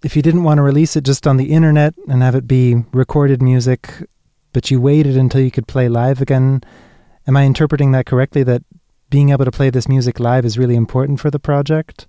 if 0.03 0.15
you 0.15 0.21
didn't 0.21 0.43
want 0.43 0.57
to 0.57 0.61
release 0.61 0.95
it 0.95 1.03
just 1.03 1.27
on 1.27 1.37
the 1.37 1.51
internet 1.51 1.93
and 2.07 2.23
have 2.23 2.35
it 2.35 2.47
be 2.47 2.83
recorded 2.91 3.41
music 3.41 4.07
but 4.51 4.71
you 4.71 4.81
waited 4.81 5.15
until 5.15 5.41
you 5.41 5.51
could 5.51 5.67
play 5.67 5.87
live 5.87 6.21
again 6.21 6.61
am 7.27 7.37
i 7.37 7.45
interpreting 7.45 7.91
that 7.91 8.05
correctly 8.05 8.43
that 8.43 8.63
being 9.11 9.29
able 9.29 9.45
to 9.45 9.51
play 9.51 9.69
this 9.69 9.87
music 9.87 10.19
live 10.19 10.43
is 10.43 10.57
really 10.57 10.75
important 10.75 11.19
for 11.19 11.29
the 11.29 11.39
project 11.39 12.07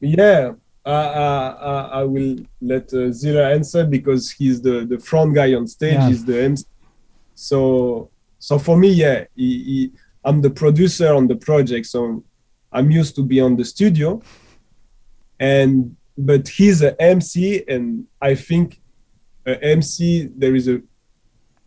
yeah 0.00 0.52
uh, 0.86 0.88
uh, 0.88 1.88
I 1.92 2.04
will 2.04 2.38
let 2.62 2.92
uh, 2.94 3.10
answer 3.38 3.84
because 3.84 4.30
he's 4.30 4.62
the, 4.62 4.86
the 4.86 4.98
front 4.98 5.34
guy 5.34 5.54
on 5.54 5.66
stage. 5.66 5.94
Yeah. 5.94 6.08
He's 6.08 6.24
the 6.24 6.42
MC. 6.42 6.64
So 7.34 8.10
so 8.40 8.58
for 8.58 8.76
me, 8.76 8.88
yeah, 8.88 9.24
he, 9.36 9.62
he, 9.62 9.92
I'm 10.24 10.40
the 10.40 10.50
producer 10.50 11.12
on 11.12 11.28
the 11.28 11.36
project, 11.36 11.86
so 11.86 12.24
I'm 12.72 12.90
used 12.90 13.14
to 13.16 13.22
be 13.22 13.38
on 13.38 13.56
the 13.56 13.64
studio, 13.64 14.22
and 15.38 15.94
but 16.16 16.48
he's 16.48 16.80
an 16.80 16.96
MC, 16.98 17.62
and 17.68 18.06
I 18.20 18.34
think 18.34 18.80
a 19.46 19.62
MC 19.62 20.30
there 20.34 20.54
is 20.54 20.68
a, 20.68 20.80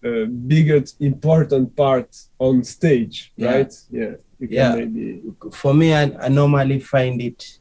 a 0.04 0.26
bigger 0.26 0.84
important 1.00 1.76
part 1.76 2.10
on 2.40 2.64
stage, 2.64 3.32
yeah. 3.36 3.52
right? 3.52 3.74
Yeah, 3.92 4.14
yeah. 4.40 4.76
Maybe... 4.76 5.22
For 5.52 5.76
me, 5.76 5.94
I, 5.94 6.12
I 6.20 6.28
normally 6.28 6.80
find 6.80 7.22
it 7.22 7.60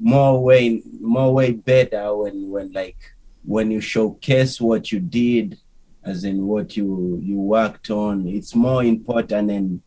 more 0.00 0.42
way 0.44 0.80
more 1.00 1.34
way 1.34 1.50
better 1.52 2.14
when 2.14 2.50
when 2.50 2.72
like 2.72 2.98
when 3.44 3.70
you 3.70 3.80
showcase 3.80 4.60
what 4.60 4.92
you 4.92 5.00
did 5.00 5.58
as 6.08 6.24
in 6.24 6.46
what 6.46 6.76
you 6.76 7.20
you 7.22 7.38
worked 7.56 7.90
on 7.90 8.26
it's 8.26 8.54
more 8.54 8.82
important 8.82 9.50
and 9.50 9.82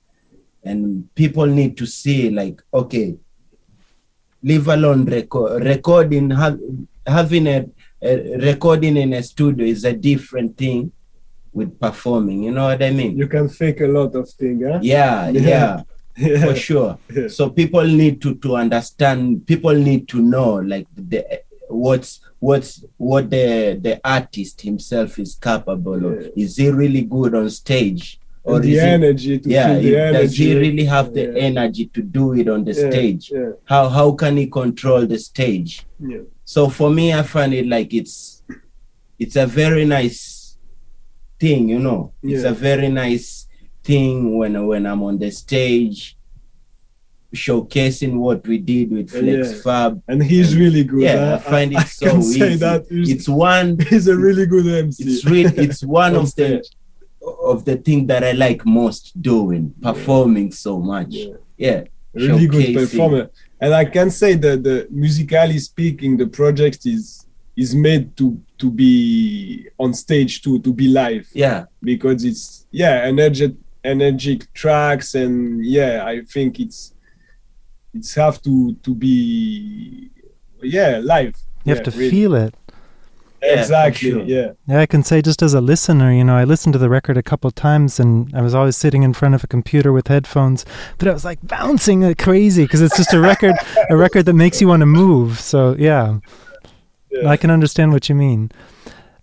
and 0.63 0.79
people 1.15 1.47
need 1.59 1.75
to 1.81 1.85
see 1.85 2.29
like 2.29 2.61
okay 2.73 3.17
leave 4.43 4.67
alone 4.67 5.05
record 5.05 5.63
recording 5.63 6.29
have, 6.29 6.59
having 7.05 7.47
a, 7.47 7.65
a 8.01 8.37
recording 8.37 8.97
in 8.97 9.13
a 9.13 9.23
studio 9.23 9.65
is 9.65 9.83
a 9.83 9.93
different 9.93 10.57
thing 10.57 10.91
with 11.53 11.79
performing 11.79 12.43
you 12.43 12.51
know 12.51 12.65
what 12.65 12.83
i 12.83 12.91
mean 12.91 13.17
you 13.17 13.27
can 13.27 13.49
fake 13.49 13.81
a 13.81 13.87
lot 13.87 14.15
of 14.15 14.29
things 14.29 14.63
huh? 14.63 14.79
yeah 14.81 15.29
yeah, 15.49 15.81
yeah. 16.17 16.45
for 16.45 16.55
sure 16.55 16.97
yeah. 17.13 17.27
so 17.27 17.49
people 17.49 17.83
need 17.83 18.21
to 18.21 18.35
to 18.35 18.55
understand 18.55 19.45
people 19.47 19.73
need 19.73 20.07
to 20.07 20.21
know 20.21 20.53
like 20.73 20.87
the 20.95 21.41
what's 21.71 22.19
what's 22.39 22.83
what 22.97 23.29
the 23.29 23.79
the 23.81 23.99
artist 24.03 24.61
himself 24.61 25.19
is 25.19 25.35
capable 25.35 26.05
of. 26.05 26.31
Is 26.35 26.57
he 26.57 26.69
really 26.69 27.03
good 27.03 27.35
on 27.35 27.49
stage? 27.49 28.19
Or 28.43 28.59
the 28.59 28.79
energy 28.79 29.37
to 29.37 29.49
yeah, 29.49 29.77
the 29.77 29.95
energy. 29.97 30.17
does 30.17 30.37
he 30.37 30.57
really 30.57 30.85
have 30.85 31.13
the 31.13 31.25
yeah. 31.25 31.39
energy 31.49 31.85
to 31.87 32.01
do 32.01 32.33
it 32.33 32.47
on 32.47 32.63
the 32.63 32.73
yeah, 32.73 32.89
stage? 32.89 33.31
Yeah. 33.31 33.51
How 33.65 33.87
how 33.87 34.13
can 34.13 34.37
he 34.37 34.47
control 34.47 35.05
the 35.05 35.19
stage? 35.19 35.85
Yeah. 35.99 36.21
So 36.43 36.67
for 36.67 36.89
me, 36.89 37.13
I 37.13 37.21
find 37.21 37.53
it 37.53 37.67
like 37.67 37.93
it's 37.93 38.41
it's 39.19 39.35
a 39.35 39.45
very 39.45 39.85
nice 39.85 40.57
thing, 41.39 41.69
you 41.69 41.77
know. 41.77 42.13
It's 42.23 42.43
a 42.43 42.51
very 42.51 42.89
nice 42.89 43.47
thing 43.83 44.37
when 44.37 44.65
when 44.65 44.87
I'm 44.87 45.03
on 45.03 45.19
the 45.19 45.29
stage 45.29 46.17
showcasing 47.33 48.17
what 48.17 48.45
we 48.45 48.57
did 48.57 48.91
with 48.91 49.09
Flex 49.09 49.53
yeah. 49.53 49.61
Fab. 49.61 50.03
And 50.07 50.23
he's 50.23 50.51
and, 50.51 50.61
really 50.61 50.83
good. 50.83 51.01
Yeah, 51.01 51.31
I, 51.31 51.33
I 51.35 51.37
find 51.39 51.71
it 51.71 51.77
I 51.79 51.83
so 51.83 52.17
easy. 52.17 52.55
That 52.55 52.85
it's 52.89 53.29
one. 53.29 53.77
He's 53.89 54.07
a 54.07 54.15
really 54.17 54.45
good 54.45 54.67
MC. 54.67 55.03
It's 55.03 55.25
really 55.25 55.55
it's 55.65 55.83
one 56.01 56.15
of 56.15 56.33
the 56.35 56.63
of 57.43 57.65
the 57.65 57.77
thing 57.77 58.07
that 58.07 58.23
I 58.23 58.31
like 58.31 58.65
most 58.65 59.21
doing, 59.21 59.73
performing 59.81 60.47
yeah. 60.47 60.55
so 60.55 60.79
much. 60.79 61.09
Yeah, 61.09 61.35
yeah 61.57 61.83
really 62.13 62.47
good 62.47 62.75
performer. 62.75 63.29
And 63.59 63.73
I 63.73 63.85
can 63.85 64.09
say 64.09 64.33
that 64.35 64.63
the 64.63 64.87
musically 64.89 65.59
speaking, 65.59 66.17
the 66.17 66.27
project 66.27 66.85
is 66.85 67.25
is 67.55 67.75
made 67.75 68.15
to 68.17 68.41
to 68.57 68.71
be 68.71 69.67
on 69.77 69.93
stage 69.93 70.41
too, 70.41 70.59
to 70.59 70.73
be 70.73 70.87
live. 70.87 71.27
Yeah, 71.33 71.65
because 71.81 72.23
it's 72.23 72.65
yeah, 72.71 73.03
energetic 73.03 73.55
energetic 73.83 74.51
tracks 74.53 75.15
and 75.15 75.65
yeah, 75.65 76.03
I 76.05 76.21
think 76.21 76.59
it's 76.59 76.93
it's 77.93 78.15
have 78.15 78.41
to 78.41 78.73
to 78.75 78.95
be 78.95 80.09
yeah 80.61 80.99
live 81.03 81.35
you 81.63 81.71
yeah, 81.71 81.75
have 81.75 81.83
to 81.83 81.91
really. 81.91 82.09
feel 82.09 82.33
it 82.33 82.55
exactly 83.43 84.11
sure. 84.11 84.21
yeah 84.23 84.51
yeah 84.67 84.79
i 84.79 84.85
can 84.85 85.03
say 85.03 85.19
just 85.21 85.41
as 85.41 85.53
a 85.55 85.61
listener 85.61 86.13
you 86.13 86.23
know 86.23 86.35
i 86.35 86.43
listened 86.43 86.73
to 86.73 86.79
the 86.79 86.89
record 86.89 87.17
a 87.17 87.23
couple 87.23 87.49
times 87.49 87.99
and 87.99 88.31
i 88.35 88.41
was 88.41 88.53
always 88.53 88.77
sitting 88.77 89.01
in 89.01 89.13
front 89.13 89.33
of 89.33 89.43
a 89.43 89.47
computer 89.47 89.91
with 89.91 90.07
headphones 90.07 90.63
but 90.99 91.07
i 91.07 91.11
was 91.11 91.25
like 91.25 91.39
bouncing 91.41 92.01
like 92.01 92.19
crazy 92.19 92.63
because 92.63 92.81
it's 92.81 92.95
just 92.95 93.13
a 93.13 93.19
record 93.19 93.55
a 93.89 93.95
record 93.95 94.25
that 94.27 94.33
makes 94.33 94.61
you 94.61 94.67
want 94.67 94.81
to 94.81 94.85
move 94.85 95.39
so 95.39 95.75
yeah, 95.79 96.19
yeah. 97.09 97.27
i 97.27 97.35
can 97.35 97.49
understand 97.49 97.91
what 97.91 98.09
you 98.09 98.15
mean 98.15 98.51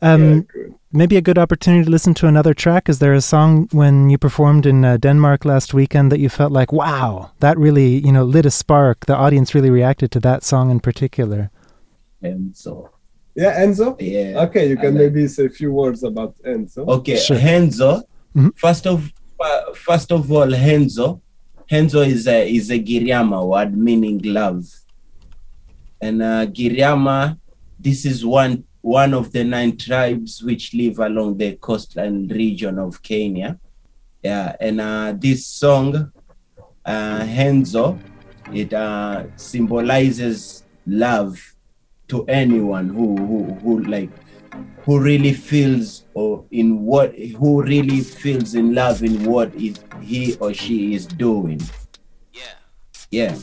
um, 0.01 0.47
yeah, 0.55 0.68
maybe 0.93 1.17
a 1.17 1.21
good 1.21 1.39
opportunity 1.39 1.85
to 1.85 1.91
listen 1.91 2.15
to 2.15 2.27
another 2.27 2.55
track. 2.55 2.89
Is 2.89 2.99
there 2.99 3.15
a 3.15 3.21
song 3.21 3.69
when 3.73 4.11
you 4.11 4.19
performed 4.19 4.67
in 4.67 4.85
uh, 4.85 4.97
Denmark 4.97 5.45
last 5.45 5.75
weekend 5.75 6.11
that 6.13 6.21
you 6.21 6.29
felt 6.29 6.53
like, 6.53 6.73
wow, 6.73 7.31
that 7.41 7.59
really, 7.59 7.99
you 7.99 8.13
know, 8.13 8.25
lit 8.25 8.47
a 8.47 8.51
spark? 8.51 9.07
The 9.07 9.17
audience 9.17 9.55
really 9.55 9.71
reacted 9.71 10.11
to 10.13 10.21
that 10.21 10.45
song 10.45 10.71
in 10.71 10.81
particular. 10.81 11.51
Enzo. 12.23 12.91
Yeah, 13.35 13.65
Enzo. 13.65 13.97
Yeah. 14.01 14.43
Okay, 14.43 14.69
you 14.69 14.77
can 14.77 14.95
like 14.95 15.13
maybe 15.13 15.29
say 15.29 15.47
a 15.47 15.51
few 15.51 15.73
words 15.73 16.03
about 16.03 16.35
Enzo. 16.45 16.89
Okay, 16.89 17.17
sure. 17.17 17.37
Enzo. 17.37 18.03
Mm-hmm. 18.35 18.49
First 18.57 18.87
of 18.87 19.13
uh, 19.41 19.73
first 19.75 20.11
of 20.11 20.31
all, 20.33 20.49
Enzo. 20.49 21.21
Enzo 21.71 22.05
is 22.05 22.27
a 22.27 22.53
is 22.53 22.71
a 22.71 22.79
Giriama 22.81 23.47
word 23.47 23.77
meaning 23.77 24.21
love, 24.25 24.65
and 26.01 26.21
uh, 26.21 26.47
Giriama. 26.47 27.39
This 27.79 28.05
is 28.05 28.27
one 28.27 28.65
one 28.89 29.13
of 29.13 29.31
the 29.33 29.45
nine 29.45 29.77
tribes 29.77 30.43
which 30.43 30.73
live 30.73 30.99
along 30.99 31.37
the 31.37 31.55
coastline 31.57 32.27
region 32.29 32.79
of 32.79 33.03
Kenya. 33.03 33.59
Yeah, 34.23 34.57
and 34.59 34.81
uh, 34.81 35.15
this 35.15 35.47
song, 35.47 36.11
uh, 36.87 37.21
Henzo, 37.21 37.99
it 38.51 38.73
uh, 38.73 39.25
symbolizes 39.37 40.65
love 40.87 41.39
to 42.09 42.25
anyone 42.25 42.89
who, 42.89 43.15
who, 43.17 43.45
who 43.63 43.83
like 43.85 44.11
who 44.85 44.99
really 44.99 45.35
feels 45.35 46.07
or 46.15 46.47
in 46.51 46.83
what 46.83 47.15
who 47.15 47.63
really 47.63 48.01
feels 48.01 48.55
in 48.55 48.75
love 48.75 49.03
in 49.03 49.23
what 49.25 49.55
is 49.55 49.79
he 50.01 50.35
or 50.37 50.55
she 50.55 50.95
is 50.95 51.07
doing. 51.07 51.61
Yeah. 52.33 52.55
Yeah. 53.11 53.37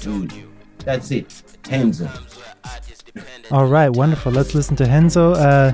Dude, 0.00 0.32
that's 0.84 1.10
it. 1.10 1.28
Henzo. 1.64 2.08
All 3.50 3.66
right, 3.66 3.90
wonderful. 3.90 4.32
Let's 4.32 4.54
listen 4.54 4.74
to 4.76 4.84
Henzo, 4.84 5.34
uh, 5.36 5.72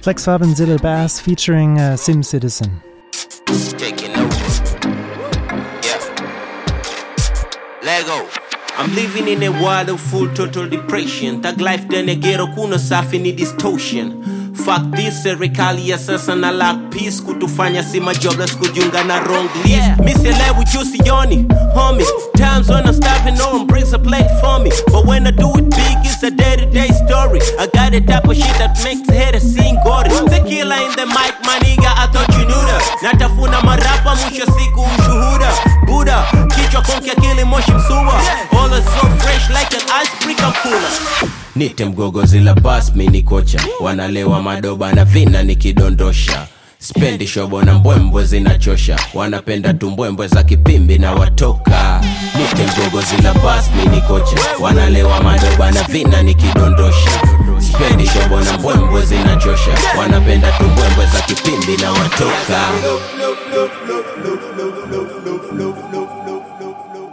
Flex 0.00 0.24
Fab 0.24 0.42
and 0.42 0.56
Bass 0.80 1.20
featuring 1.20 1.78
uh, 1.78 1.96
Sim 1.96 2.22
Citizen. 2.22 2.80
Lego. 7.82 8.28
I'm 8.76 8.94
living 8.94 9.28
in 9.28 9.42
a 9.42 9.50
world 9.50 9.88
of 9.88 10.00
full 10.00 10.32
total 10.34 10.68
depression. 10.68 11.42
Tag 11.42 11.60
life 11.60 11.88
then 11.88 12.08
a 12.08 12.14
ghetto 12.14 12.46
kuna 12.54 12.76
safi 12.76 13.20
ni 13.20 13.32
distortion. 13.32 14.37
Fuck 14.68 14.84
this 14.92 15.22
serikali 15.22 15.88
ya 15.90 15.98
sasa 15.98 16.34
na 16.34 16.50
lack 16.50 16.76
peace. 16.90 17.22
Kutufanya 17.22 17.82
si 17.82 18.00
majobless 18.00 18.56
kujiunga 18.56 19.04
na 19.04 19.20
wrong 19.20 19.48
list. 19.64 19.98
Misielewi 20.04 20.64
juu 20.72 20.84
sioni 20.84 21.46
homie 21.74 22.06
times 22.36 22.68
when 22.68 22.86
I'm 22.86 22.92
starving 22.94 23.34
no 23.38 23.50
one 23.52 23.66
brings 23.66 23.92
a 23.94 23.98
plate 23.98 24.28
for 24.40 24.58
me. 24.60 24.70
But 24.92 25.06
when 25.06 25.26
I 25.26 25.30
do 25.30 25.48
it 25.58 25.70
big 25.70 25.98
it's 26.04 26.22
a 26.22 26.30
day-to-day 26.30 26.88
story. 27.06 27.40
I 27.58 27.66
got 27.72 27.94
a 27.94 28.00
type 28.00 28.24
of 28.28 28.36
shit 28.36 28.56
that 28.58 28.78
makes 28.84 29.08
haters 29.08 29.54
sing 29.54 29.76
gory. 29.84 30.08
The 30.10 30.44
killer 30.48 30.76
in 30.76 30.92
the 31.00 31.06
mic 31.06 31.34
my 31.48 31.58
nigga 31.64 31.88
I 31.88 32.06
thought 32.12 32.28
you 32.36 32.44
knew 32.44 32.62
that. 32.68 32.84
Natafuna 33.02 33.60
marapa 33.62 34.14
mwisho 34.16 34.46
siku 34.46 34.80
ushuhuda. 34.98 35.52
Buda 35.86 36.24
kichwa 36.48 36.82
konki 36.82 37.10
akili 37.10 37.44
moshi 37.44 37.72
msuwa. 37.72 38.14
All 38.60 38.72
is 38.78 38.84
so 38.84 39.06
fresh 39.18 39.48
like 39.50 39.74
an 39.76 40.02
icebreaker 40.02 40.52
cooler. 40.62 41.30
Nite 41.56 41.84
mgogozi 41.84 42.26
zila 42.38 42.54
bas 42.54 42.92
mini 42.94 43.22
kocha. 43.22 43.60
Wanalewa 43.80 44.42
madoba 44.58 44.92
na 44.92 45.04
vina 45.04 45.42
nikidondosha 45.42 46.46
spendi 46.78 47.26
shobo 47.26 47.62
na 47.62 47.74
mbwembwe 47.74 48.24
zinachosha 48.24 48.96
wanapenda 49.14 49.72
tu 49.72 49.78
tumbwembwe 49.78 50.28
za 50.28 50.42
kipimbi 50.42 50.98
na 50.98 51.12
watoka 51.12 52.00
nite 52.38 52.66
mgogo 52.72 53.02
zina 53.02 53.34
bas 53.34 53.70
mini 53.76 54.00
kocha 54.00 54.36
wanalewa 54.60 55.22
madoba 55.22 55.70
na 55.70 55.82
vina 55.82 56.22
nikidondosha 56.22 57.10
spendi 57.60 58.06
shobo 58.06 58.40
na 58.40 58.52
mbwembwe 58.58 59.02
zinachosha 59.06 59.70
wanapenda 59.98 60.52
tu 60.52 60.58
tumbwembwe 60.64 61.06
za 61.06 61.20
kipimbi 61.20 61.76
na 61.82 61.92
watoka 61.92 62.60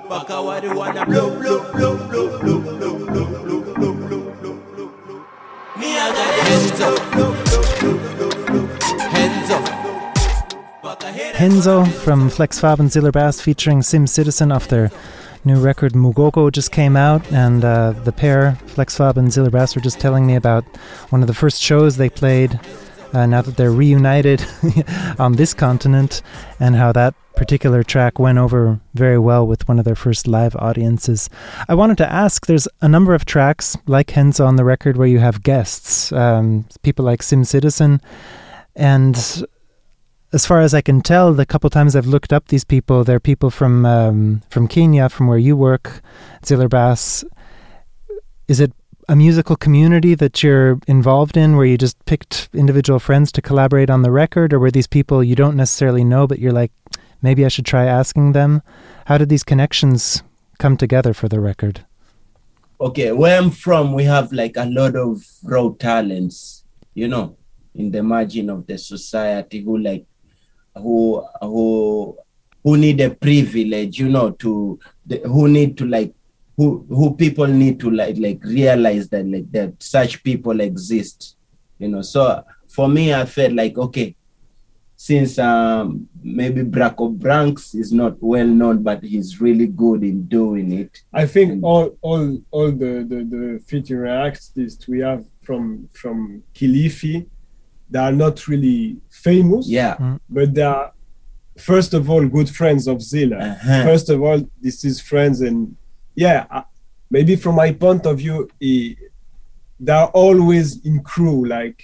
Mpaka 0.05 0.39
wari 0.41 0.67
wana 0.67 1.05
blow, 1.05 1.29
blow, 1.29 1.61
blow, 1.73 1.95
blow, 2.09 2.27
blow, 2.39 2.59
blow, 2.59 2.59
blow, 2.59 2.95
blow, 2.97 3.27
blow, 3.27 3.33
blow, 3.43 3.61
blow, 3.61 3.63
blow, 3.73 3.93
blow. 3.93 4.23
blow 4.33 4.33
blow 4.33 4.33
blow 4.41 4.59
blow 4.73 4.89
blow 5.05 5.21
Hands 6.43 6.81
Henzo 11.35 11.85
from 11.85 12.29
Flex 12.29 12.61
Fab 12.61 12.79
and 12.79 12.89
Ziller 12.89 13.11
Bass 13.11 13.41
featuring 13.41 13.81
Sim 13.81 14.07
Citizen 14.07 14.53
off 14.53 14.69
their 14.69 14.89
new 15.43 15.59
record 15.59 15.91
Mugogo 15.91 16.49
just 16.49 16.71
came 16.71 16.95
out, 16.95 17.29
and 17.29 17.61
uh, 17.65 17.91
the 17.91 18.13
pair, 18.13 18.55
Flex 18.67 18.95
Fab 18.95 19.17
and 19.17 19.33
Ziller 19.33 19.49
Bass, 19.49 19.75
were 19.75 19.81
just 19.81 19.99
telling 19.99 20.25
me 20.25 20.35
about 20.35 20.63
one 21.09 21.21
of 21.21 21.27
the 21.27 21.33
first 21.33 21.61
shows 21.61 21.97
they 21.97 22.09
played 22.09 22.57
uh, 23.11 23.25
now 23.25 23.41
that 23.41 23.57
they're 23.57 23.73
reunited 23.73 24.45
on 25.19 25.33
this 25.33 25.53
continent, 25.53 26.21
and 26.61 26.77
how 26.77 26.93
that 26.93 27.13
particular 27.35 27.83
track 27.83 28.17
went 28.17 28.37
over 28.37 28.79
very 28.93 29.19
well 29.19 29.45
with 29.45 29.67
one 29.67 29.77
of 29.77 29.83
their 29.83 29.93
first 29.93 30.27
live 30.27 30.55
audiences. 30.55 31.29
I 31.67 31.75
wanted 31.75 31.97
to 31.97 32.09
ask 32.09 32.45
there's 32.45 32.69
a 32.81 32.87
number 32.87 33.13
of 33.13 33.25
tracks 33.25 33.75
like 33.87 34.07
Henzo 34.07 34.47
on 34.47 34.55
the 34.55 34.63
record 34.63 34.95
where 34.95 35.05
you 35.05 35.19
have 35.19 35.43
guests, 35.43 36.13
um, 36.13 36.65
people 36.81 37.03
like 37.03 37.21
Sim 37.21 37.43
Citizen, 37.43 37.99
and 38.73 39.45
as 40.35 40.45
far 40.45 40.59
as 40.59 40.73
I 40.73 40.81
can 40.81 40.99
tell, 40.99 41.33
the 41.33 41.45
couple 41.45 41.69
times 41.69 41.95
I've 41.95 42.05
looked 42.05 42.33
up 42.33 42.49
these 42.49 42.65
people, 42.65 43.05
they're 43.05 43.21
people 43.21 43.49
from 43.49 43.85
um, 43.85 44.41
from 44.49 44.67
Kenya, 44.67 45.07
from 45.07 45.27
where 45.27 45.37
you 45.37 45.55
work, 45.55 46.01
Ziller 46.45 46.67
Bass. 46.67 47.23
Is 48.49 48.59
it 48.59 48.73
a 49.07 49.15
musical 49.15 49.55
community 49.55 50.13
that 50.13 50.43
you're 50.43 50.77
involved 50.87 51.37
in, 51.37 51.55
where 51.55 51.65
you 51.65 51.77
just 51.77 51.97
picked 52.03 52.49
individual 52.53 52.99
friends 52.99 53.31
to 53.31 53.41
collaborate 53.41 53.89
on 53.89 54.01
the 54.01 54.11
record, 54.11 54.51
or 54.51 54.59
were 54.59 54.71
these 54.71 54.87
people 54.87 55.23
you 55.23 55.35
don't 55.35 55.55
necessarily 55.55 56.03
know, 56.03 56.27
but 56.27 56.39
you're 56.39 56.59
like, 56.61 56.73
maybe 57.21 57.45
I 57.45 57.47
should 57.47 57.65
try 57.65 57.85
asking 57.85 58.33
them? 58.33 58.61
How 59.05 59.17
did 59.17 59.29
these 59.29 59.43
connections 59.45 60.21
come 60.59 60.75
together 60.75 61.13
for 61.13 61.29
the 61.29 61.39
record? 61.39 61.85
okay 62.81 63.13
where 63.13 63.37
i'm 63.39 63.51
from 63.51 63.93
we 63.93 64.03
have 64.03 64.33
like 64.33 64.57
a 64.57 64.65
lot 64.65 64.97
of 64.97 65.23
raw 65.43 65.69
talents 65.79 66.65
you 66.93 67.07
know 67.07 67.37
in 67.73 67.89
the 67.89 68.03
margin 68.03 68.49
of 68.49 68.67
the 68.67 68.77
society 68.77 69.61
who 69.61 69.77
like 69.77 70.05
who 70.75 71.25
who 71.41 72.17
who 72.63 72.77
need 72.77 72.99
a 73.01 73.09
privilege 73.09 73.99
you 73.99 74.09
know 74.09 74.31
to 74.31 74.79
the, 75.05 75.19
who 75.19 75.47
need 75.47 75.77
to 75.77 75.85
like 75.85 76.13
who 76.57 76.85
who 76.89 77.15
people 77.15 77.47
need 77.47 77.79
to 77.79 77.89
like 77.91 78.17
like 78.17 78.43
realize 78.43 79.09
that 79.09 79.25
like 79.25 79.51
that 79.51 79.73
such 79.81 80.23
people 80.23 80.59
exist 80.61 81.35
you 81.79 81.87
know. 81.89 82.01
So 82.01 82.43
for 82.67 82.89
me 82.89 83.13
i 83.13 83.23
felt 83.25 83.53
like 83.53 83.77
okay 83.77 84.15
since 84.95 85.37
um 85.39 86.07
maybe 86.23 86.63
Braco 86.63 87.11
Branks 87.11 87.75
is 87.75 87.91
not 87.91 88.15
well 88.21 88.47
known 88.47 88.81
but 88.81 89.03
he's 89.03 89.41
really 89.41 89.67
good 89.67 90.03
in 90.03 90.25
doing 90.25 90.71
it. 90.71 91.03
I 91.13 91.25
think 91.25 91.63
all 91.63 91.97
all 92.01 92.41
all 92.51 92.71
the 92.71 93.05
the, 93.07 93.19
the 93.35 93.63
feature 93.67 94.07
artists 94.07 94.87
we 94.87 94.99
have 94.99 95.25
from 95.43 95.89
from 95.93 96.43
Kilifi, 96.53 97.27
they 97.89 97.99
are 97.99 98.11
not 98.11 98.47
really 98.47 98.97
famous. 99.09 99.67
yeah 99.67 99.95
but 100.29 100.53
they 100.53 100.61
are 100.61 100.91
first 101.57 101.93
of 101.93 102.09
all 102.09 102.25
good 102.27 102.49
friends 102.49 102.87
of 102.87 103.01
Ziller. 103.01 103.37
Uh-huh. 103.37 103.83
First 103.83 104.09
of 104.09 104.21
all, 104.21 104.41
this 104.61 104.83
is 104.83 104.99
friends, 105.01 105.41
and 105.41 105.75
yeah, 106.15 106.45
uh, 106.51 106.63
maybe 107.09 107.35
from 107.35 107.55
my 107.55 107.71
point 107.71 108.05
of 108.05 108.17
view, 108.17 108.49
eh, 108.61 108.93
they 109.79 109.91
are 109.91 110.07
always 110.07 110.85
in 110.85 111.01
crew. 111.01 111.45
Like 111.45 111.83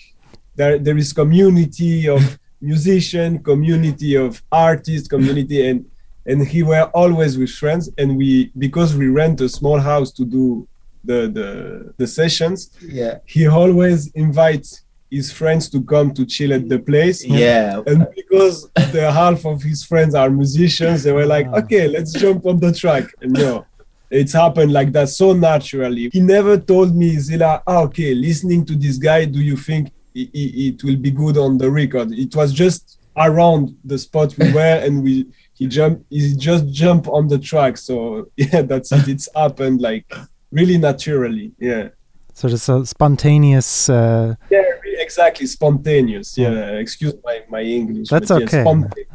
there, 0.55 0.77
there 0.77 0.97
is 0.97 1.13
community 1.13 2.07
of 2.07 2.39
musician, 2.61 3.39
community 3.39 4.15
of 4.15 4.41
artists, 4.51 5.07
community, 5.07 5.67
and 5.67 5.85
and 6.25 6.45
he 6.47 6.63
were 6.63 6.83
always 6.93 7.37
with 7.37 7.51
friends. 7.51 7.89
And 7.97 8.17
we 8.17 8.51
because 8.57 8.95
we 8.95 9.07
rent 9.07 9.41
a 9.41 9.49
small 9.49 9.79
house 9.79 10.11
to 10.13 10.25
do 10.25 10.67
the 11.03 11.27
the 11.27 11.93
the 11.97 12.07
sessions, 12.07 12.69
yeah 12.81 13.17
he 13.25 13.47
always 13.47 14.11
invites 14.11 14.83
his 15.12 15.32
friends 15.32 15.69
to 15.69 15.84
come 15.84 16.13
to 16.13 16.26
chill 16.26 16.54
at 16.54 16.69
the 16.69 16.80
place. 16.80 17.24
Yeah. 17.24 17.82
And 17.86 18.08
because 18.15 18.71
the 18.93 19.12
half 19.12 19.45
of 19.45 19.62
his 19.62 19.84
friends 19.84 20.15
are 20.15 20.30
musicians 20.30 21.04
they 21.04 21.12
were 21.12 21.26
like 21.26 21.47
okay 21.47 21.88
let's 21.88 22.13
jump 22.13 22.45
on 22.45 22.60
the 22.60 22.71
track. 22.71 23.06
And 23.21 23.34
no 23.34 23.65
it's 24.10 24.34
happened 24.34 24.74
like 24.74 24.91
that 24.93 25.10
so 25.10 25.34
naturally. 25.34 26.10
He 26.12 26.19
never 26.19 26.58
told 26.58 26.95
me 26.95 27.17
Ziller 27.17 27.62
ah, 27.67 27.82
okay 27.84 28.13
listening 28.13 28.65
to 28.65 28.76
this 28.76 28.97
guy 28.97 29.26
do 29.26 29.41
you 29.41 29.58
think 29.58 29.91
it, 30.15 30.30
it, 30.34 30.76
it 30.76 30.84
will 30.84 30.97
be 30.97 31.12
good 31.12 31.38
on 31.38 31.58
the 31.58 31.69
record? 31.69 32.13
It 32.13 32.34
was 32.36 32.54
just 32.54 33.00
around 33.17 33.78
the 33.84 33.97
spot 33.97 34.34
we 34.38 34.52
were 34.58 34.80
and 34.84 35.04
we 35.04 35.28
he 35.54 35.67
jumped 35.67 36.06
he 36.10 36.34
just 36.38 36.67
jumped 36.71 37.08
on 37.08 37.28
the 37.28 37.38
track. 37.38 37.78
So 37.78 38.30
yeah 38.38 38.62
that's 38.62 38.93
it. 38.93 39.10
It's 39.10 39.28
happened 39.36 39.82
like 39.82 40.06
really 40.52 40.78
naturally. 40.78 41.52
Yeah. 41.60 41.89
So 42.34 42.50
just 42.50 42.69
a 42.69 42.86
spontaneous. 42.86 43.89
Uh, 43.89 44.36
yeah. 44.50 44.60
re- 44.60 44.80
exactly 45.01 45.45
spontaneous 45.45 46.37
yeah 46.37 46.79
excuse 46.83 47.15
my 47.23 47.35
my 47.49 47.61
english 47.61 48.07
That's 48.09 48.29
but 48.29 48.39
yeah, 48.39 48.45
okay. 48.47 48.61
spontaneous. 48.61 49.09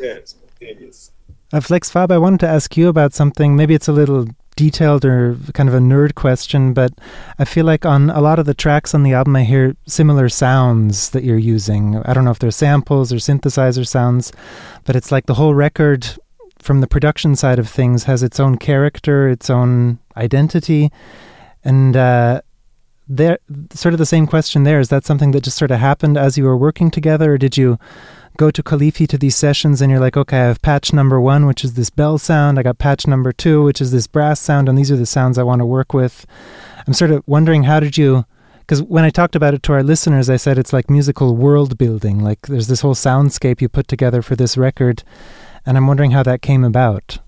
yeah 0.00 0.18
spontaneous 0.24 0.98
Uh, 1.52 1.60
Flex 1.60 1.90
Fab, 1.90 2.10
I 2.10 2.18
wanted 2.18 2.40
to 2.40 2.48
ask 2.48 2.76
you 2.76 2.88
about 2.88 3.14
something. 3.14 3.54
Maybe 3.54 3.72
it's 3.78 3.86
a 3.86 3.92
little 4.02 4.26
detailed 4.56 5.04
or 5.04 5.36
kind 5.54 5.68
of 5.68 5.76
a 5.76 5.78
nerd 5.92 6.12
question, 6.16 6.74
but 6.74 6.90
I 7.38 7.44
feel 7.44 7.64
like 7.64 7.86
on 7.86 8.10
a 8.10 8.20
lot 8.20 8.40
of 8.40 8.46
the 8.46 8.54
tracks 8.64 8.94
on 8.94 9.04
the 9.04 9.14
album, 9.14 9.36
I 9.36 9.44
hear 9.44 9.76
similar 9.86 10.28
sounds 10.28 11.10
that 11.10 11.22
you're 11.22 11.38
using. 11.56 12.02
I 12.04 12.10
don't 12.14 12.24
know 12.24 12.32
if 12.32 12.40
they're 12.40 12.50
samples 12.66 13.12
or 13.12 13.18
synthesizer 13.20 13.86
sounds, 13.86 14.32
but 14.84 14.96
it's 14.96 15.12
like 15.12 15.26
the 15.26 15.34
whole 15.34 15.54
record, 15.54 16.00
from 16.58 16.80
the 16.80 16.88
production 16.88 17.36
side 17.36 17.60
of 17.60 17.68
things, 17.68 18.04
has 18.04 18.22
its 18.24 18.40
own 18.40 18.56
character, 18.58 19.28
its 19.28 19.48
own 19.48 20.00
identity. 20.16 20.90
And 21.62 21.96
uh, 21.96 22.40
there, 23.08 23.38
sort 23.72 23.94
of 23.94 23.98
the 23.98 24.06
same 24.06 24.26
question 24.26 24.64
there 24.64 24.80
is 24.80 24.88
that 24.88 25.04
something 25.04 25.30
that 25.30 25.44
just 25.44 25.56
sort 25.56 25.70
of 25.70 25.78
happened 25.78 26.16
as 26.16 26.36
you 26.36 26.44
were 26.44 26.56
working 26.56 26.90
together, 26.90 27.34
or 27.34 27.38
did 27.38 27.56
you 27.56 27.78
go 28.36 28.50
to 28.50 28.62
Kilifi 28.62 29.08
to 29.08 29.18
these 29.18 29.36
sessions 29.36 29.80
and 29.80 29.90
you're 29.90 30.00
like, 30.00 30.16
okay, 30.16 30.38
I 30.40 30.44
have 30.44 30.62
patch 30.62 30.92
number 30.92 31.20
one, 31.20 31.46
which 31.46 31.64
is 31.64 31.74
this 31.74 31.90
bell 31.90 32.18
sound. 32.18 32.58
I 32.58 32.62
got 32.62 32.78
patch 32.78 33.06
number 33.06 33.32
two, 33.32 33.62
which 33.62 33.80
is 33.80 33.92
this 33.92 34.06
brass 34.06 34.40
sound, 34.40 34.68
and 34.68 34.76
these 34.76 34.90
are 34.90 34.96
the 34.96 35.06
sounds 35.06 35.38
I 35.38 35.42
want 35.42 35.60
to 35.60 35.66
work 35.66 35.94
with. 35.94 36.26
I'm 36.86 36.92
sort 36.92 37.10
of 37.10 37.22
wondering 37.26 37.64
how 37.64 37.80
did 37.80 37.96
you, 37.96 38.26
because 38.60 38.82
when 38.82 39.04
I 39.04 39.10
talked 39.10 39.36
about 39.36 39.54
it 39.54 39.62
to 39.64 39.72
our 39.72 39.82
listeners, 39.82 40.28
I 40.28 40.36
said 40.36 40.58
it's 40.58 40.72
like 40.72 40.90
musical 40.90 41.36
world 41.36 41.78
building. 41.78 42.20
Like 42.20 42.46
there's 42.46 42.68
this 42.68 42.80
whole 42.80 42.94
soundscape 42.94 43.60
you 43.60 43.68
put 43.68 43.88
together 43.88 44.20
for 44.20 44.36
this 44.36 44.56
record, 44.56 45.02
and 45.64 45.76
I'm 45.76 45.86
wondering 45.86 46.10
how 46.10 46.22
that 46.24 46.42
came 46.42 46.64
about. 46.64 47.18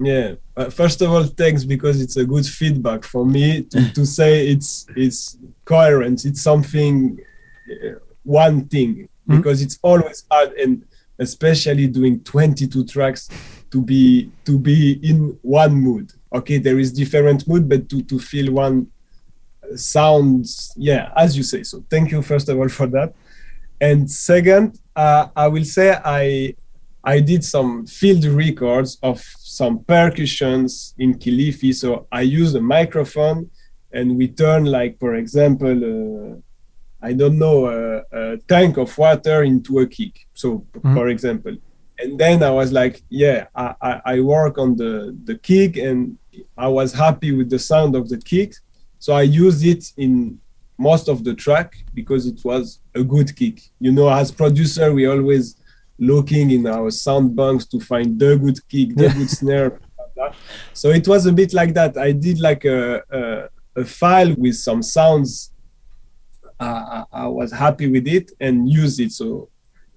Yeah. 0.00 0.34
Uh, 0.58 0.68
first 0.68 1.00
of 1.02 1.08
all, 1.12 1.22
thanks 1.22 1.62
because 1.62 2.00
it's 2.00 2.16
a 2.16 2.24
good 2.24 2.44
feedback 2.44 3.04
for 3.04 3.24
me 3.24 3.62
to, 3.62 3.92
to 3.96 4.04
say 4.04 4.48
it's 4.48 4.86
it's 4.96 5.38
coherent. 5.64 6.24
It's 6.24 6.42
something, 6.42 7.18
uh, 7.70 7.98
one 8.24 8.64
thing 8.66 9.08
Mhm. 9.28 9.36
because 9.36 9.62
it's 9.62 9.78
always 9.82 10.24
hard 10.30 10.52
and 10.62 10.82
especially 11.18 11.86
doing 11.86 12.20
22 12.24 12.84
tracks 12.86 13.28
to 13.70 13.80
be 13.82 14.30
to 14.46 14.58
be 14.58 14.98
in 15.10 15.38
one 15.42 15.74
mood. 15.74 16.12
Okay, 16.32 16.58
there 16.58 16.78
is 16.78 16.92
different 16.92 17.46
mood, 17.46 17.68
but 17.68 17.88
to 17.90 18.02
to 18.10 18.18
feel 18.18 18.48
one 18.64 18.76
uh, 19.62 19.76
sounds 19.76 20.72
yeah 20.76 21.12
as 21.16 21.36
you 21.36 21.44
say. 21.52 21.62
So 21.62 21.84
thank 21.92 22.10
you 22.10 22.20
first 22.22 22.48
of 22.48 22.58
all 22.58 22.68
for 22.68 22.86
that. 22.96 23.14
And 23.80 24.10
second, 24.10 24.80
uh, 24.96 25.28
I 25.36 25.46
will 25.46 25.64
say 25.76 25.88
I 26.04 26.54
I 27.04 27.20
did 27.20 27.44
some 27.44 27.86
field 27.86 28.24
records 28.24 28.98
of 29.02 29.20
some 29.38 29.84
percussions 29.84 30.94
in 30.98 31.18
Kilifi. 31.18 31.74
So 31.74 32.06
I 32.12 32.22
used 32.22 32.56
a 32.56 32.60
microphone 32.60 33.50
and 33.92 34.16
we 34.16 34.28
turn 34.28 34.64
like, 34.64 34.98
for 34.98 35.14
example, 35.14 36.32
uh, 36.32 36.36
I 37.00 37.12
don't 37.12 37.38
know, 37.38 37.66
a, 37.66 38.02
a 38.12 38.38
tank 38.48 38.76
of 38.76 38.96
water 38.98 39.44
into 39.44 39.78
a 39.78 39.86
kick. 39.86 40.26
So, 40.34 40.66
mm-hmm. 40.72 40.94
for 40.94 41.08
example, 41.08 41.56
and 41.98 42.18
then 42.18 42.42
I 42.42 42.50
was 42.50 42.72
like, 42.72 43.02
yeah, 43.08 43.46
I, 43.54 43.74
I, 43.80 44.00
I, 44.04 44.20
work 44.20 44.56
on 44.58 44.76
the, 44.76 45.16
the 45.24 45.36
kick 45.36 45.76
and 45.76 46.16
I 46.56 46.68
was 46.68 46.92
happy 46.92 47.32
with 47.32 47.50
the 47.50 47.58
sound 47.58 47.96
of 47.96 48.08
the 48.08 48.18
kick. 48.18 48.54
So 48.98 49.14
I 49.14 49.22
used 49.22 49.64
it 49.64 49.92
in 49.96 50.38
most 50.76 51.08
of 51.08 51.24
the 51.24 51.34
track 51.34 51.76
because 51.94 52.26
it 52.26 52.44
was 52.44 52.80
a 52.94 53.02
good 53.02 53.34
kick. 53.34 53.60
You 53.80 53.92
know, 53.92 54.08
as 54.08 54.30
producer, 54.30 54.92
we 54.92 55.06
always 55.06 55.56
looking 55.98 56.50
in 56.50 56.66
our 56.66 56.90
sound 56.90 57.34
banks 57.34 57.66
to 57.66 57.80
find 57.80 58.18
the 58.18 58.36
good 58.36 58.58
kick, 58.68 58.94
the 58.94 59.08
good 59.08 59.30
snare. 59.38 59.80
So 60.72 60.90
it 60.90 61.06
was 61.06 61.26
a 61.26 61.32
bit 61.32 61.52
like 61.52 61.74
that. 61.74 61.96
I 61.96 62.12
did 62.12 62.40
like 62.40 62.64
a, 62.64 63.02
a, 63.10 63.48
a 63.80 63.84
file 63.84 64.34
with 64.36 64.56
some 64.56 64.82
sounds 64.82 65.52
uh, 66.60 67.04
I 67.12 67.26
was 67.26 67.52
happy 67.52 67.88
with 67.88 68.06
it 68.06 68.32
and 68.40 68.68
use 68.68 68.98
it. 68.98 69.12
So 69.12 69.48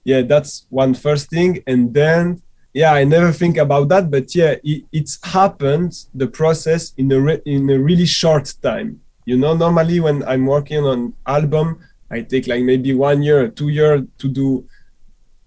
yeah, 0.04 0.22
that's 0.22 0.66
one 0.70 0.94
first 0.94 1.30
thing. 1.30 1.64
And 1.68 1.94
then 1.94 2.42
yeah, 2.74 2.94
I 2.94 3.04
never 3.04 3.32
think 3.32 3.58
about 3.58 3.90
that, 3.90 4.10
but 4.10 4.34
yeah, 4.34 4.56
it, 4.64 4.86
it's 4.92 5.20
happened 5.26 5.94
the 6.14 6.28
process 6.28 6.94
in 6.98 7.12
a 7.12 7.20
re- 7.20 7.42
in 7.46 7.70
a 7.70 7.78
really 7.78 8.06
short 8.06 8.54
time. 8.62 9.02
You 9.26 9.38
know, 9.38 9.56
normally 9.56 10.00
when 10.00 10.24
I'm 10.24 10.46
working 10.46 10.84
on 10.86 11.14
album, 11.28 11.80
I 12.10 12.22
take 12.22 12.48
like 12.48 12.64
maybe 12.64 12.94
one 12.94 13.24
year, 13.24 13.50
two 13.50 13.70
year 13.70 14.06
to 14.20 14.28
do 14.28 14.66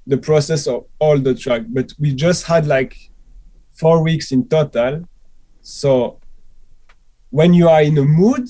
the 0.07 0.19
process 0.19 0.67
of 0.67 0.87
all 0.99 1.19
the 1.19 1.35
track. 1.35 1.63
But 1.69 1.93
we 1.99 2.15
just 2.15 2.45
had 2.45 2.67
like 2.67 2.97
four 3.73 4.03
weeks 4.03 4.33
in 4.33 4.49
total. 4.49 5.05
So 5.63 6.21
when 7.31 7.55
you 7.55 7.69
are 7.69 7.83
in 7.83 7.99
a 7.99 8.05
mood, 8.05 8.49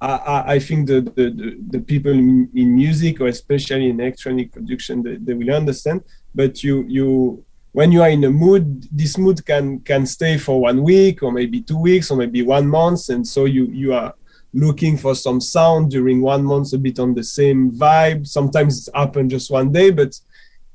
I, 0.00 0.54
I 0.54 0.58
think 0.58 0.86
the, 0.86 1.00
the, 1.00 1.56
the, 1.70 1.80
people 1.80 2.12
in, 2.12 2.50
music 2.52 3.20
or 3.20 3.28
especially 3.28 3.88
in 3.88 4.00
electronic 4.00 4.52
production 4.52 5.02
they, 5.02 5.16
they, 5.16 5.32
will 5.34 5.50
understand 5.54 6.02
but 6.34 6.62
you 6.62 6.84
you 6.88 7.44
when 7.72 7.90
you 7.90 8.02
are 8.02 8.10
in 8.10 8.24
a 8.24 8.30
mood 8.30 8.86
this 8.92 9.16
mood 9.16 9.44
can 9.46 9.80
can 9.80 10.04
stay 10.04 10.36
for 10.36 10.60
one 10.60 10.82
week 10.82 11.22
or 11.22 11.32
maybe 11.32 11.62
two 11.62 11.78
weeks 11.78 12.10
or 12.10 12.16
maybe 12.16 12.42
one 12.42 12.66
month 12.66 13.08
and 13.08 13.26
so 13.26 13.46
you 13.46 13.66
you 13.66 13.94
are 13.94 14.14
looking 14.52 14.98
for 14.98 15.14
some 15.14 15.40
sound 15.40 15.90
during 15.90 16.20
one 16.20 16.44
month 16.44 16.72
a 16.74 16.78
bit 16.78 16.98
on 16.98 17.14
the 17.14 17.24
same 17.24 17.70
vibe 17.72 18.26
sometimes 18.26 18.86
it 18.86 18.96
happened 18.96 19.30
just 19.30 19.50
one 19.50 19.72
day 19.72 19.90
but 19.90 20.14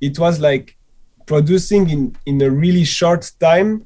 it 0.02 0.18
was 0.20 0.40
like 0.40 0.76
producing 1.26 1.90
in 1.90 2.16
in 2.26 2.42
a 2.42 2.50
really 2.50 2.84
short 2.84 3.32
time 3.40 3.86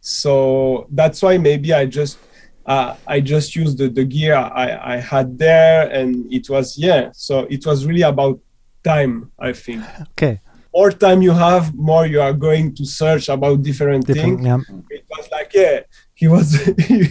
so 0.00 0.86
that's 0.90 1.22
why 1.22 1.36
maybe 1.36 1.72
i 1.72 1.84
just 1.84 2.18
uh, 2.66 2.96
I 3.06 3.20
just 3.20 3.54
used 3.54 3.78
the, 3.78 3.88
the 3.88 4.04
gear 4.04 4.34
I, 4.34 4.94
I 4.94 4.96
had 4.96 5.38
there, 5.38 5.88
and 5.88 6.32
it 6.32 6.50
was 6.50 6.76
yeah. 6.76 7.10
So 7.14 7.40
it 7.48 7.64
was 7.64 7.86
really 7.86 8.02
about 8.02 8.40
time, 8.82 9.30
I 9.38 9.52
think. 9.52 9.84
Okay. 10.12 10.40
More 10.74 10.90
time 10.90 11.22
you 11.22 11.32
have, 11.32 11.74
more 11.74 12.06
you 12.06 12.20
are 12.20 12.34
going 12.34 12.74
to 12.74 12.84
search 12.84 13.28
about 13.30 13.62
different, 13.62 14.06
different 14.06 14.40
things. 14.40 14.46
Yeah. 14.46 14.58
It 14.90 15.06
was 15.08 15.28
like 15.30 15.54
yeah, 15.54 15.80
he 16.16 16.28
was 16.28 16.54
he, 16.88 17.04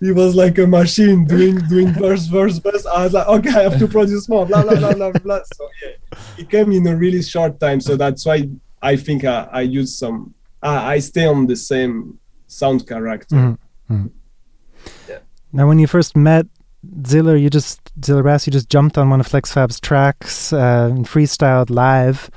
he, 0.00 0.12
was 0.12 0.36
like 0.36 0.56
a 0.56 0.66
machine 0.66 1.24
doing 1.24 1.56
doing 1.68 1.88
verse 1.88 2.26
verse 2.26 2.58
verse. 2.58 2.86
I 2.86 3.04
was 3.04 3.12
like 3.12 3.26
okay, 3.26 3.50
I 3.50 3.62
have 3.64 3.78
to 3.80 3.88
produce 3.88 4.28
more. 4.28 4.46
Blah 4.46 4.62
blah 4.62 4.76
blah 4.76 4.94
blah 4.94 5.10
blah. 5.10 5.40
So 5.52 5.68
yeah, 5.82 6.18
it 6.38 6.48
came 6.48 6.70
in 6.70 6.86
a 6.86 6.96
really 6.96 7.22
short 7.22 7.58
time. 7.58 7.80
So 7.80 7.96
that's 7.96 8.24
why 8.24 8.48
I 8.80 8.94
think 8.96 9.24
I, 9.24 9.48
I 9.52 9.60
use 9.62 9.98
some. 9.98 10.34
I, 10.62 10.94
I 10.94 10.98
stay 11.00 11.26
on 11.26 11.46
the 11.46 11.56
same 11.56 12.20
sound 12.46 12.86
character. 12.86 13.34
Mm-hmm. 13.34 13.94
Mm-hmm. 13.94 15.14
Now, 15.52 15.66
when 15.66 15.80
you 15.80 15.88
first 15.88 16.16
met 16.16 16.46
Ziller, 17.04 17.34
you 17.34 17.50
just 17.50 17.80
Ziller 18.04 18.22
Bass, 18.22 18.46
you 18.46 18.52
just 18.52 18.68
jumped 18.68 18.96
on 18.96 19.10
one 19.10 19.18
of 19.18 19.28
FlexFab's 19.28 19.80
tracks 19.80 20.52
uh, 20.52 20.88
and 20.92 21.04
freestyled 21.04 21.68
live. 21.68 22.30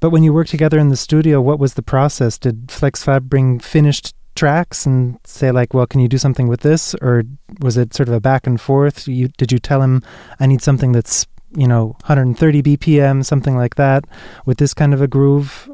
But 0.00 0.10
when 0.10 0.22
you 0.22 0.32
worked 0.32 0.50
together 0.50 0.78
in 0.78 0.88
the 0.88 0.96
studio, 0.96 1.40
what 1.40 1.58
was 1.58 1.74
the 1.74 1.82
process? 1.82 2.38
Did 2.38 2.68
FlexFab 2.68 3.22
bring 3.22 3.58
finished 3.58 4.14
tracks 4.34 4.86
and 4.86 5.18
say 5.24 5.50
like, 5.50 5.74
"Well, 5.74 5.86
can 5.86 6.00
you 6.00 6.08
do 6.08 6.18
something 6.18 6.48
with 6.48 6.60
this?" 6.60 6.94
Or 7.00 7.24
was 7.60 7.76
it 7.76 7.94
sort 7.94 8.08
of 8.08 8.14
a 8.14 8.20
back 8.20 8.46
and 8.46 8.60
forth? 8.60 9.08
You 9.08 9.28
did 9.28 9.52
you 9.52 9.58
tell 9.58 9.82
him, 9.82 10.02
"I 10.40 10.46
need 10.46 10.62
something 10.62 10.92
that's 10.92 11.26
you 11.56 11.66
know 11.66 11.96
130 12.06 12.62
BPM, 12.62 13.24
something 13.24 13.56
like 13.56 13.76
that, 13.76 14.04
with 14.46 14.58
this 14.58 14.74
kind 14.74 14.94
of 14.94 15.02
a 15.02 15.08
groove"? 15.08 15.70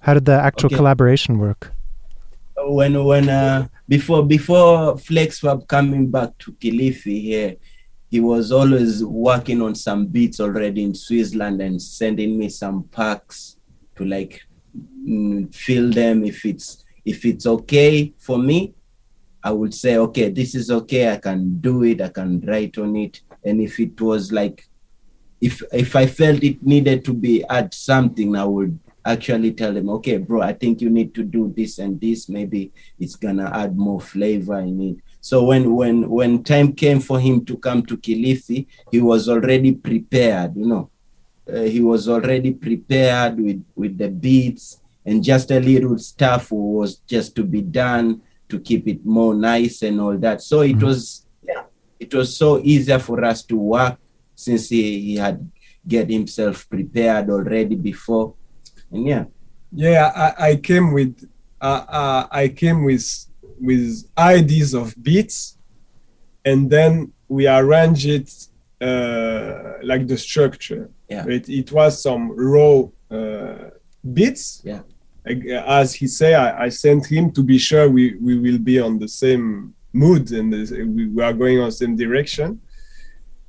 How 0.00 0.14
did 0.14 0.26
the 0.26 0.34
actual 0.34 0.66
okay. 0.66 0.76
collaboration 0.76 1.38
work? 1.38 1.72
When 2.56 3.04
when 3.04 3.28
uh, 3.28 3.68
before 3.88 4.24
before 4.26 4.96
FlexFab 4.96 5.66
coming 5.66 6.10
back 6.10 6.36
to 6.38 6.52
Kilifi 6.52 7.20
here, 7.22 7.56
he 8.10 8.20
was 8.20 8.52
always 8.52 9.04
working 9.04 9.60
on 9.60 9.74
some 9.74 10.06
beats 10.06 10.40
already 10.40 10.84
in 10.84 10.94
Switzerland 10.94 11.60
and 11.60 11.82
sending 11.82 12.38
me 12.38 12.48
some 12.48 12.84
packs 12.84 13.56
to 13.96 14.04
like 14.04 14.42
mm, 15.08 15.52
fill 15.54 15.90
them 15.90 16.24
if 16.24 16.44
it's 16.44 16.83
if 17.04 17.24
it's 17.24 17.46
okay 17.46 18.12
for 18.18 18.38
me 18.38 18.74
i 19.42 19.50
would 19.50 19.74
say 19.74 19.96
okay 19.96 20.30
this 20.30 20.54
is 20.54 20.70
okay 20.70 21.12
i 21.12 21.16
can 21.16 21.58
do 21.60 21.82
it 21.84 22.00
i 22.00 22.08
can 22.08 22.40
write 22.40 22.76
on 22.78 22.96
it 22.96 23.20
and 23.44 23.60
if 23.60 23.78
it 23.78 24.00
was 24.00 24.32
like 24.32 24.66
if 25.40 25.62
if 25.72 25.94
i 25.96 26.06
felt 26.06 26.42
it 26.42 26.62
needed 26.62 27.04
to 27.04 27.12
be 27.12 27.44
add 27.48 27.72
something 27.74 28.36
i 28.36 28.44
would 28.44 28.78
actually 29.04 29.52
tell 29.52 29.72
them, 29.72 29.90
okay, 29.90 30.16
bro, 30.16 30.40
I 30.40 30.52
think 30.52 30.80
you 30.80 30.90
need 30.90 31.14
to 31.14 31.22
do 31.22 31.52
this 31.54 31.78
and 31.78 32.00
this. 32.00 32.28
Maybe 32.28 32.72
it's 32.98 33.16
gonna 33.16 33.50
add 33.52 33.76
more 33.76 34.00
flavor 34.00 34.58
in 34.58 34.80
it. 34.80 34.96
So 35.20 35.44
when 35.44 35.74
when 35.74 36.08
when 36.08 36.42
time 36.42 36.72
came 36.72 37.00
for 37.00 37.20
him 37.20 37.44
to 37.46 37.56
come 37.56 37.84
to 37.86 37.96
Kilifi, 37.96 38.66
he 38.90 39.00
was 39.00 39.28
already 39.28 39.72
prepared. 39.72 40.56
You 40.56 40.66
know, 40.66 40.90
uh, 41.52 41.62
he 41.62 41.80
was 41.80 42.08
already 42.08 42.52
prepared 42.52 43.40
with 43.40 43.64
with 43.74 43.98
the 43.98 44.08
beats 44.08 44.80
and 45.04 45.22
just 45.22 45.50
a 45.50 45.60
little 45.60 45.98
stuff 45.98 46.50
was 46.50 46.96
just 46.96 47.36
to 47.36 47.44
be 47.44 47.60
done 47.60 48.22
to 48.48 48.60
keep 48.60 48.88
it 48.88 49.04
more 49.04 49.34
nice 49.34 49.82
and 49.82 50.00
all 50.00 50.16
that. 50.18 50.40
So 50.42 50.60
it 50.62 50.76
mm-hmm. 50.76 50.86
was 50.86 51.26
yeah, 51.42 51.64
it 51.98 52.14
was 52.14 52.36
so 52.36 52.60
easier 52.62 52.98
for 52.98 53.24
us 53.24 53.42
to 53.44 53.56
work 53.56 53.98
since 54.34 54.68
he, 54.68 55.00
he 55.00 55.16
had 55.16 55.50
get 55.86 56.08
himself 56.08 56.68
prepared 56.68 57.30
already 57.30 57.76
before. 57.76 58.34
And 58.90 59.06
yeah. 59.06 59.24
Yeah 59.72 60.12
i, 60.14 60.50
I 60.50 60.56
came 60.56 60.92
with 60.92 61.28
uh, 61.60 61.84
uh, 61.88 62.26
i 62.30 62.48
came 62.48 62.84
with 62.84 63.26
with 63.60 64.04
ideas 64.16 64.72
of 64.74 64.94
beats 65.02 65.58
and 66.44 66.70
then 66.70 67.12
we 67.28 67.46
arrange 67.48 68.06
it 68.06 68.30
uh, 68.80 69.74
like 69.82 70.06
the 70.06 70.18
structure. 70.18 70.90
Yeah. 71.08 71.24
It, 71.26 71.48
it 71.48 71.72
was 71.72 72.02
some 72.02 72.32
raw 72.36 72.82
uh, 73.10 73.70
beats. 74.12 74.60
Yeah 74.64 74.82
as 75.26 75.94
he 75.94 76.06
say 76.06 76.34
I, 76.34 76.64
I 76.64 76.68
sent 76.68 77.06
him 77.06 77.32
to 77.32 77.42
be 77.42 77.58
sure 77.58 77.88
we, 77.88 78.14
we 78.16 78.38
will 78.38 78.58
be 78.58 78.78
on 78.78 78.98
the 78.98 79.08
same 79.08 79.74
mood 79.92 80.30
and 80.32 80.50
we, 80.94 81.22
are 81.22 81.32
going 81.32 81.60
on 81.60 81.66
the 81.66 81.72
same 81.72 81.96
direction. 81.96 82.60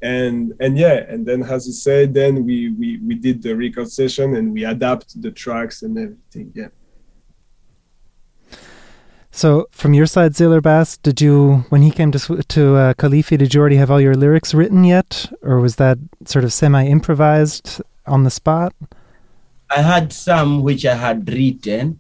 And 0.01 0.53
and 0.59 0.77
yeah 0.77 1.05
and 1.09 1.25
then 1.25 1.41
as 1.41 1.65
he 1.65 1.71
said 1.71 2.13
then 2.13 2.45
we 2.45 2.69
we 2.71 2.99
we 2.99 3.15
did 3.15 3.41
the 3.41 3.55
record 3.55 3.89
session 3.89 4.35
and 4.35 4.53
we 4.53 4.65
adapt 4.65 5.19
the 5.21 5.31
tracks 5.31 5.81
and 5.81 5.97
everything 5.97 6.51
yeah. 6.53 6.67
So 9.31 9.67
from 9.71 9.93
your 9.93 10.05
side 10.05 10.35
Ziller 10.35 10.61
Bass 10.61 10.97
did 10.97 11.21
you 11.21 11.65
when 11.69 11.81
he 11.81 11.91
came 11.91 12.11
to 12.11 12.19
to 12.19 12.75
uh, 12.75 12.93
Kilifi 12.93 13.37
did 13.37 13.53
you 13.53 13.61
already 13.61 13.77
have 13.77 13.89
all 13.89 14.01
your 14.01 14.15
lyrics 14.15 14.53
written 14.53 14.83
yet? 14.83 15.31
Or 15.41 15.59
was 15.59 15.77
that 15.77 15.97
sort 16.25 16.43
of 16.43 16.53
semi 16.53 16.85
improvised 16.85 17.81
on 18.05 18.25
the 18.25 18.29
spot 18.29 18.75
I 19.69 19.81
had 19.81 20.13
some 20.13 20.61
which 20.63 20.85
I 20.85 20.95
had 20.95 21.27
written 21.29 21.99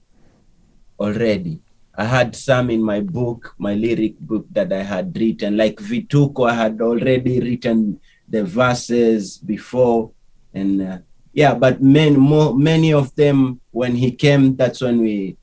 already 0.99 1.61
I 1.97 2.03
had 2.03 2.35
some 2.35 2.69
in 2.69 2.83
my 2.83 2.99
book, 2.99 3.55
my 3.57 3.73
lyric 3.73 4.19
book 4.19 4.45
that 4.51 4.73
I 4.73 4.83
had 4.83 5.15
written. 5.17 5.55
Like 5.55 5.77
Vituko, 5.77 6.49
I 6.49 6.53
had 6.53 6.81
already 6.81 7.39
written 7.39 8.01
the 8.27 8.43
verses 8.43 9.37
before, 9.37 10.11
and 10.53 10.81
uh, 10.81 10.97
yeah, 11.31 11.53
but 11.53 11.81
many 11.81 12.17
more, 12.17 12.53
many 12.53 12.91
of 12.91 13.15
them 13.15 13.61
when 13.71 13.95
he 13.95 14.11
came, 14.11 14.55
that's 14.57 14.81
when 14.81 14.99
we 14.99 15.37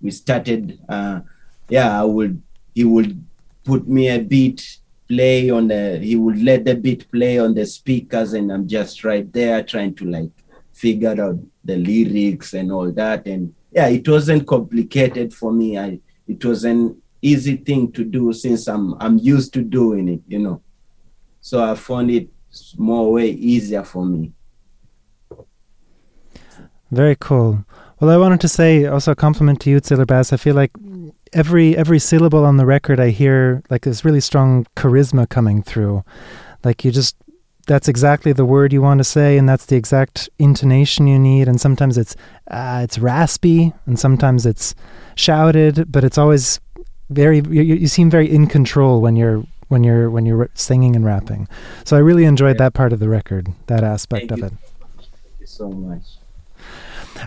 we 0.00 0.10
started. 0.10 0.80
Uh, 0.88 1.20
yeah, 1.68 2.00
I 2.00 2.04
would 2.04 2.42
he 2.74 2.84
would 2.84 3.24
put 3.62 3.86
me 3.86 4.08
a 4.08 4.18
beat 4.18 4.78
play 5.06 5.50
on 5.50 5.68
the 5.68 5.98
he 5.98 6.16
would 6.16 6.42
let 6.42 6.64
the 6.64 6.74
beat 6.74 7.08
play 7.12 7.38
on 7.38 7.54
the 7.54 7.66
speakers 7.66 8.32
and 8.32 8.50
i'm 8.50 8.66
just 8.66 9.04
right 9.04 9.30
there 9.32 9.62
trying 9.62 9.94
to 9.94 10.06
like 10.06 10.30
figure 10.72 11.20
out 11.20 11.38
the 11.64 11.76
lyrics 11.76 12.54
and 12.54 12.72
all 12.72 12.90
that 12.90 13.26
and 13.26 13.54
yeah, 13.72 13.88
it 13.88 14.06
wasn't 14.06 14.46
complicated 14.46 15.32
for 15.32 15.52
me. 15.52 15.78
I 15.78 15.98
it 16.28 16.44
was 16.44 16.64
an 16.64 17.00
easy 17.20 17.56
thing 17.56 17.92
to 17.92 18.04
do 18.04 18.32
since 18.32 18.68
I'm 18.68 18.94
I'm 19.00 19.18
used 19.18 19.52
to 19.54 19.62
doing 19.62 20.08
it, 20.08 20.20
you 20.28 20.38
know. 20.38 20.62
So 21.40 21.62
I 21.62 21.74
found 21.74 22.10
it 22.10 22.28
more 22.76 23.10
way 23.10 23.30
easier 23.30 23.82
for 23.82 24.04
me. 24.04 24.32
Very 26.90 27.16
cool. 27.18 27.64
Well, 27.98 28.10
I 28.10 28.18
wanted 28.18 28.40
to 28.40 28.48
say 28.48 28.84
also 28.84 29.12
a 29.12 29.16
compliment 29.16 29.60
to 29.62 29.70
you, 29.70 29.80
Bass. 29.80 30.32
I 30.32 30.36
feel 30.36 30.54
like 30.54 30.72
every 31.32 31.76
every 31.76 31.98
syllable 31.98 32.44
on 32.44 32.58
the 32.58 32.66
record, 32.66 33.00
I 33.00 33.10
hear 33.10 33.62
like 33.70 33.82
this 33.82 34.04
really 34.04 34.20
strong 34.20 34.66
charisma 34.76 35.28
coming 35.28 35.62
through. 35.62 36.04
Like 36.64 36.84
you 36.84 36.90
just 36.90 37.16
that's 37.66 37.88
exactly 37.88 38.32
the 38.32 38.44
word 38.44 38.72
you 38.72 38.82
want 38.82 38.98
to 38.98 39.04
say, 39.04 39.38
and 39.38 39.48
that's 39.48 39.66
the 39.66 39.76
exact 39.76 40.28
intonation 40.38 41.06
you 41.06 41.18
need. 41.18 41.48
And 41.48 41.60
sometimes 41.60 41.96
it's 41.98 42.16
uh, 42.50 42.80
it's 42.82 42.98
raspy, 42.98 43.72
and 43.86 43.98
sometimes 43.98 44.46
it's 44.46 44.74
shouted, 45.14 45.90
but 45.90 46.04
it's 46.04 46.18
always 46.18 46.60
very. 47.10 47.38
You, 47.38 47.62
you 47.62 47.88
seem 47.88 48.10
very 48.10 48.30
in 48.30 48.46
control 48.46 49.00
when 49.00 49.16
you're 49.16 49.44
when 49.68 49.84
you're 49.84 50.10
when 50.10 50.26
you're 50.26 50.50
singing 50.54 50.96
and 50.96 51.04
rapping. 51.04 51.48
So 51.84 51.96
I 51.96 52.00
really 52.00 52.24
enjoyed 52.24 52.58
that 52.58 52.74
part 52.74 52.92
of 52.92 53.00
the 53.00 53.08
record, 53.08 53.48
that 53.66 53.84
aspect 53.84 54.28
Thank 54.28 54.42
of 54.42 54.52
it. 54.52 54.58
Thank 54.78 55.40
you 55.40 55.46
so 55.46 55.70
much. 55.70 56.02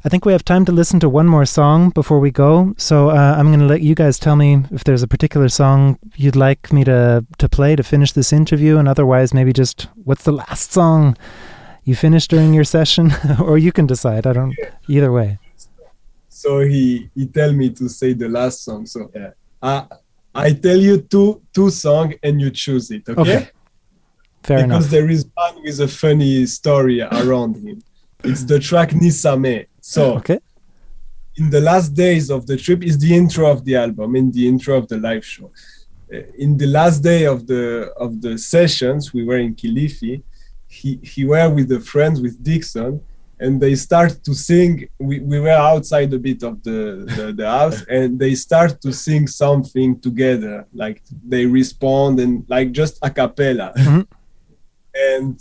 I 0.04 0.10
think 0.10 0.26
we 0.26 0.32
have 0.32 0.44
time 0.44 0.66
to 0.66 0.72
listen 0.72 1.00
to 1.00 1.10
one 1.10 1.28
more 1.28 1.46
song 1.46 1.90
before 1.90 2.20
we 2.20 2.32
go. 2.32 2.74
So 2.78 3.10
uh, 3.10 3.36
I'm 3.38 3.48
going 3.48 3.60
to 3.60 3.66
let 3.66 3.82
you 3.82 3.96
guys 3.96 4.20
tell 4.20 4.36
me 4.36 4.64
if 4.72 4.84
there's 4.84 5.04
a 5.04 5.08
particular 5.08 5.50
song 5.50 5.98
you'd 6.16 6.36
like 6.36 6.72
me 6.74 6.84
to 6.84 7.26
to 7.38 7.50
play 7.50 7.76
to 7.76 7.84
finish 7.84 8.12
this 8.12 8.34
interview, 8.34 8.78
and 8.78 8.88
otherwise 8.88 9.34
maybe 9.34 9.54
just 9.54 9.88
what's 10.04 10.24
the 10.24 10.32
last 10.32 10.72
song 10.72 11.18
you 11.84 11.96
finished 11.96 12.30
during 12.32 12.54
your 12.54 12.64
session, 12.64 13.14
or 13.40 13.58
you 13.58 13.72
can 13.72 13.86
decide. 13.86 14.26
I 14.28 14.34
don't. 14.34 14.56
Either 14.88 15.12
way. 15.12 15.40
So 16.30 16.60
he 16.60 17.10
he 17.16 17.28
tell 17.28 17.54
me 17.54 17.70
to 17.72 17.88
say 17.88 18.14
the 18.14 18.30
last 18.30 18.64
song. 18.64 18.86
So 18.86 19.12
yeah, 19.16 19.32
I 19.62 19.86
I 20.34 20.54
tell 20.54 20.78
you 20.78 21.02
two 21.02 21.42
two 21.54 21.70
song 21.70 22.14
and 22.22 22.42
you 22.42 22.52
choose 22.52 22.92
it. 22.92 23.08
Okay. 23.08 23.22
Okay. 23.22 23.50
Fair 24.44 24.58
because 24.58 24.86
enough. 24.86 24.90
there 24.92 25.10
is 25.10 25.26
one 25.34 25.64
with 25.64 25.80
a 25.80 25.88
funny 25.88 26.46
story 26.46 27.02
around 27.02 27.56
him. 27.58 27.82
It's 28.24 28.44
the 28.44 28.60
track 28.60 28.90
Nisame. 28.90 29.68
So 29.94 30.02
Okay. 30.20 30.40
in 31.42 31.50
the 31.56 31.62
last 31.70 31.90
days 32.06 32.26
of 32.36 32.42
the 32.50 32.58
trip 32.66 32.82
is 32.90 32.96
the 32.98 33.12
intro 33.22 33.46
of 33.56 33.60
the 33.68 33.76
album 33.86 34.10
and 34.20 34.34
the 34.38 34.46
intro 34.52 34.74
of 34.82 34.86
the 34.92 34.98
live 35.08 35.26
show. 35.34 35.48
Uh, 36.14 36.44
in 36.46 36.52
the 36.62 36.70
last 36.78 36.98
day 37.12 37.22
of 37.34 37.40
the 37.52 37.64
of 38.06 38.12
the 38.26 38.34
sessions, 38.56 39.02
we 39.16 39.22
were 39.30 39.40
in 39.48 39.52
Kilifi. 39.62 40.14
He 40.80 40.90
he 41.14 41.22
were 41.34 41.50
with 41.58 41.68
the 41.74 41.82
friends 41.92 42.18
with 42.26 42.36
Dixon, 42.52 42.94
and 43.44 43.52
they 43.64 43.76
start 43.88 44.12
to 44.28 44.34
sing. 44.50 44.74
We, 45.10 45.16
we 45.32 45.38
were 45.46 45.60
outside 45.74 46.10
a 46.20 46.22
bit 46.30 46.42
of 46.50 46.54
the, 46.68 46.80
the, 47.18 47.26
the 47.40 47.48
house, 47.58 47.80
and 47.98 48.10
they 48.24 48.34
start 48.48 48.72
to 48.86 48.90
sing 49.08 49.24
something 49.44 49.90
together. 50.08 50.56
Like 50.84 50.98
they 51.34 51.44
respond 51.60 52.14
and 52.24 52.34
like 52.56 52.70
just 52.82 52.94
a 53.08 53.10
cappella. 53.20 53.68
Mhm. 53.88 54.04
And 55.14 55.34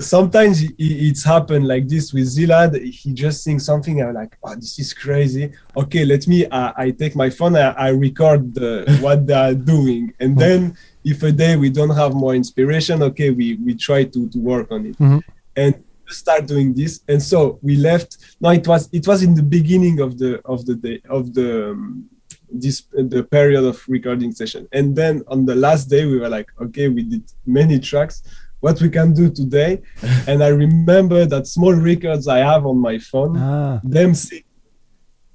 sometimes 0.00 0.62
it's 0.78 1.24
happened 1.24 1.66
like 1.66 1.88
this 1.88 2.12
with 2.12 2.24
Zilad. 2.24 2.82
He 2.82 3.12
just 3.12 3.42
sings 3.44 3.64
something. 3.64 4.02
I'm 4.02 4.14
like, 4.14 4.36
oh, 4.42 4.54
this 4.54 4.78
is 4.78 4.92
crazy. 4.92 5.52
Okay, 5.76 6.04
let 6.04 6.26
me. 6.26 6.46
I, 6.50 6.72
I 6.76 6.90
take 6.90 7.14
my 7.14 7.30
phone. 7.30 7.56
I, 7.56 7.70
I 7.72 7.88
record 7.88 8.54
the, 8.54 8.98
what 9.00 9.26
they 9.26 9.34
are 9.34 9.54
doing, 9.54 10.12
and 10.20 10.36
then 10.38 10.76
if 11.04 11.22
a 11.22 11.32
day 11.32 11.56
we 11.56 11.70
don't 11.70 11.90
have 11.94 12.14
more 12.14 12.34
inspiration, 12.34 13.02
okay, 13.02 13.30
we 13.30 13.56
we 13.64 13.74
try 13.74 14.04
to 14.04 14.28
to 14.28 14.38
work 14.38 14.70
on 14.70 14.86
it, 14.86 14.98
Mhm. 14.98 15.22
and 15.56 15.74
start 16.08 16.46
doing 16.46 16.74
this. 16.74 17.00
And 17.08 17.22
so 17.22 17.58
we 17.62 17.76
left. 17.76 18.18
No, 18.40 18.50
it 18.50 18.66
was 18.66 18.88
it 18.92 19.06
was 19.06 19.22
in 19.22 19.34
the 19.34 19.42
beginning 19.42 20.00
of 20.00 20.18
the 20.18 20.40
of 20.44 20.64
the 20.66 20.74
day 20.74 21.00
of 21.08 21.34
the. 21.34 21.70
Um, 21.70 22.08
this 22.54 22.82
the 22.92 23.22
period 23.24 23.64
of 23.64 23.82
recording 23.88 24.30
session 24.30 24.68
and 24.74 24.94
then 24.94 25.22
on 25.26 25.46
the 25.46 25.54
last 25.54 25.88
day 25.88 26.04
we 26.04 26.18
were 26.18 26.28
like 26.28 26.48
okay 26.60 26.86
we 26.86 27.02
did 27.02 27.22
many 27.46 27.78
tracks 27.80 28.22
what 28.64 28.76
we 28.84 28.88
can 28.98 29.08
do 29.20 29.26
today. 29.40 29.72
And 30.30 30.38
i 30.48 30.50
remember 30.64 31.20
that 31.32 31.44
small 31.56 31.74
records 31.90 32.24
i 32.38 32.40
have 32.52 32.64
on 32.72 32.78
my 32.88 32.96
phone 33.10 33.32
Ah. 33.36 33.80
them 33.96 34.10
sing. 34.26 34.44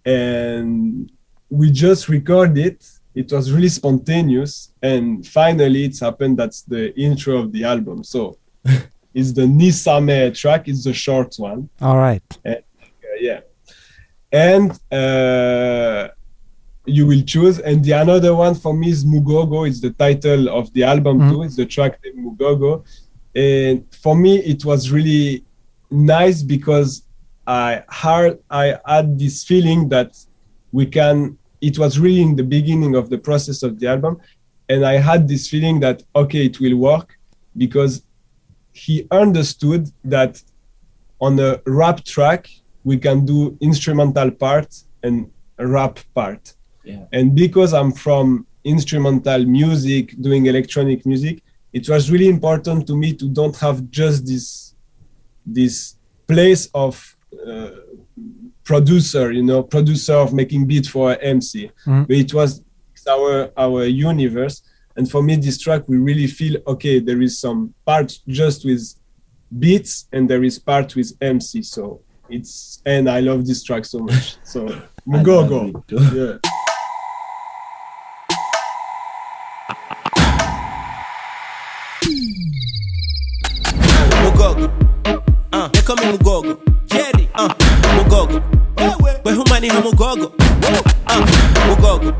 And 0.06 0.74
we 1.60 1.66
just 1.86 2.02
record 2.18 2.54
it. 2.68 2.80
It 3.22 3.28
was 3.36 3.46
really 3.56 3.70
spontaneous. 3.80 4.54
And 4.92 5.06
finally 5.40 5.82
it's 5.88 6.00
happened. 6.08 6.34
That's 6.42 6.60
the 6.74 6.84
intro 7.08 7.34
of 7.44 7.48
the 7.56 7.64
album. 7.74 7.98
So 8.14 8.20
it's 9.20 9.32
the 9.40 9.48
nisame 9.60 10.20
track. 10.42 10.62
It's 10.72 10.84
the 10.90 10.94
short 11.06 11.32
one. 11.50 11.62
All 11.88 11.98
right. 12.08 12.24
uh, 12.46 12.56
yeah. 13.28 13.42
And 14.50 14.70
uh, 15.02 16.04
you 16.98 17.04
will 17.10 17.24
choose. 17.34 17.56
And 17.60 17.78
the 17.88 17.94
another 18.06 18.34
one 18.46 18.56
for 18.64 18.74
me 18.82 18.88
is 18.96 19.02
mugogo. 19.14 19.60
It's 19.70 19.82
the 19.88 19.94
title 20.06 20.44
of 20.60 20.72
the 20.76 20.84
album 20.94 21.16
Mhm. 21.20 21.30
too. 21.30 21.42
It's 21.46 21.58
the 21.62 21.66
track 21.76 21.94
mugogo 22.26 22.72
and 23.38 23.86
for 23.94 24.16
me 24.16 24.38
it 24.54 24.66
was 24.66 24.92
really 24.92 25.44
nice 25.92 26.42
because 26.42 27.04
i 27.46 27.84
had 27.90 28.40
i 28.50 28.76
had 28.86 29.18
this 29.20 29.44
feeling 29.44 29.88
that 29.88 30.18
we 30.72 30.86
can 30.86 31.38
it 31.62 31.78
was 31.78 32.00
really 32.00 32.22
in 32.22 32.36
the 32.36 32.44
beginning 32.44 32.96
of 32.96 33.10
the 33.10 33.18
process 33.18 33.62
of 33.64 33.80
the 33.80 33.88
album 33.88 34.20
and 34.70 34.84
i 34.84 34.96
had 35.10 35.28
this 35.28 35.48
feeling 35.48 35.80
that 35.80 36.02
okay 36.16 36.46
it 36.48 36.60
will 36.60 36.76
work 36.78 37.18
because 37.56 38.02
he 38.74 39.08
understood 39.12 39.90
that 40.04 40.42
on 41.22 41.40
a 41.40 41.62
rap 41.66 42.04
track 42.04 42.50
we 42.84 42.98
can 42.98 43.26
do 43.26 43.56
instrumental 43.62 44.30
part 44.32 44.70
and 45.04 45.30
rap 45.60 46.00
part 46.16 46.44
Yeah. 46.84 47.06
and 47.18 47.36
because 47.36 47.72
i'm 47.80 47.92
from 47.92 48.26
instrumental 48.64 49.42
music 49.46 50.06
doing 50.28 50.48
electronic 50.48 51.06
music 51.06 51.36
it 51.80 51.86
was 51.94 52.04
really 52.14 52.30
important 52.38 52.80
to 52.88 52.94
me 53.02 53.10
to 53.20 53.26
don't 53.40 53.58
have 53.66 53.78
just 54.02 54.20
this 54.32 54.46
this 55.58 55.76
place 56.32 56.64
of 56.74 56.94
uh, 57.52 57.70
producer 58.64 59.26
you 59.32 59.44
know 59.50 59.64
producer 59.76 60.16
of 60.26 60.30
making 60.42 60.62
beat 60.70 60.88
for 60.94 61.06
mc 61.22 61.52
Mhm. 61.86 62.08
but 62.08 62.16
it 62.26 62.34
was 62.34 62.50
our 63.16 63.34
our 63.66 63.86
universe. 64.12 64.56
And 64.98 65.06
for 65.14 65.22
me 65.28 65.34
this 65.38 65.58
track 65.66 65.82
we 65.92 65.98
really 66.10 66.28
feel 66.40 66.56
okay 66.74 66.96
there 67.00 67.22
is 67.28 67.34
some 67.46 67.60
part 67.86 68.10
just 68.40 68.60
with 68.66 68.84
beats 69.64 69.94
and 70.14 70.28
there 70.30 70.44
is 70.50 70.56
part 70.60 70.88
with 70.98 71.10
mc 71.22 71.62
so 71.76 71.82
it's 72.36 72.82
and 72.86 73.04
i 73.18 73.20
love 73.30 73.42
this 73.50 73.64
track 73.68 73.84
so 73.86 74.00
much. 74.00 74.26
So 74.44 74.60
go 75.30 75.36
go 75.54 75.62
yeah 76.20 76.36
Ha 89.78 89.84
Mugogo? 89.84 90.34
Uh, 91.06 91.26
Mugogo. 91.68 92.12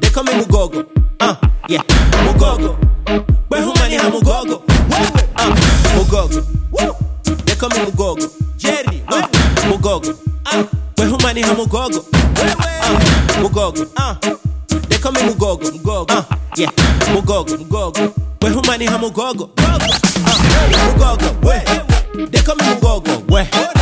They 0.00 0.10
call 0.10 0.22
me 0.22 0.32
Mugogo. 0.34 0.86
Uh, 1.18 1.34
yeah. 1.68 1.82
Mugogo. 2.22 2.76
But 3.48 3.58
who 3.58 3.72
money 3.74 3.96
ha 3.96 4.08
Mugogo? 4.08 4.62
Uh, 5.36 5.50
Mugogo. 5.96 7.44
They 7.44 7.56
call 7.56 7.68
me 7.70 7.78
Mugogo. 7.78 8.58
Jerry. 8.58 9.02
Uh, 9.08 9.26
Mugogo. 9.66 10.16
Uh, 10.46 10.64
but 10.94 11.06
who 11.08 11.18
money 11.18 11.40
ha 11.42 11.52
Mugogo? 11.52 12.06
Uh, 12.38 13.42
Mugogo. 13.42 13.90
Uh, 13.96 14.14
they 14.88 14.98
call 14.98 15.10
me 15.10 15.20
Mugogo. 15.22 15.64
Mugogo. 15.68 16.06
Uh, 16.10 16.36
yeah. 16.56 16.68
Mugogo. 17.10 17.56
Mugogo. 17.58 18.14
But 18.38 18.52
who 18.52 18.62
money 18.62 18.86
ha 18.86 18.98
Mugogo? 18.98 19.50
Mugogo, 20.94 21.28
we. 21.42 22.26
They 22.26 22.40
call 22.42 22.54
me 22.54 22.64
Mugogo, 22.66 23.28
we. 23.32 23.81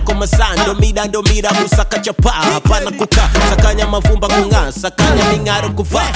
ndani 0.15 0.19
yako 0.19 0.19
masaa 0.19 1.07
ndo 1.07 1.21
mira 1.21 1.51
musaka 1.51 1.99
chapa 1.99 2.29
hapana 2.31 2.91
kukaa 2.91 3.29
sakanya 3.49 3.87
mavumba 3.87 4.27
kung'aa 4.27 4.71
sakanya 4.71 5.23
ming'aro 5.31 5.69
kuvaa. 5.69 6.07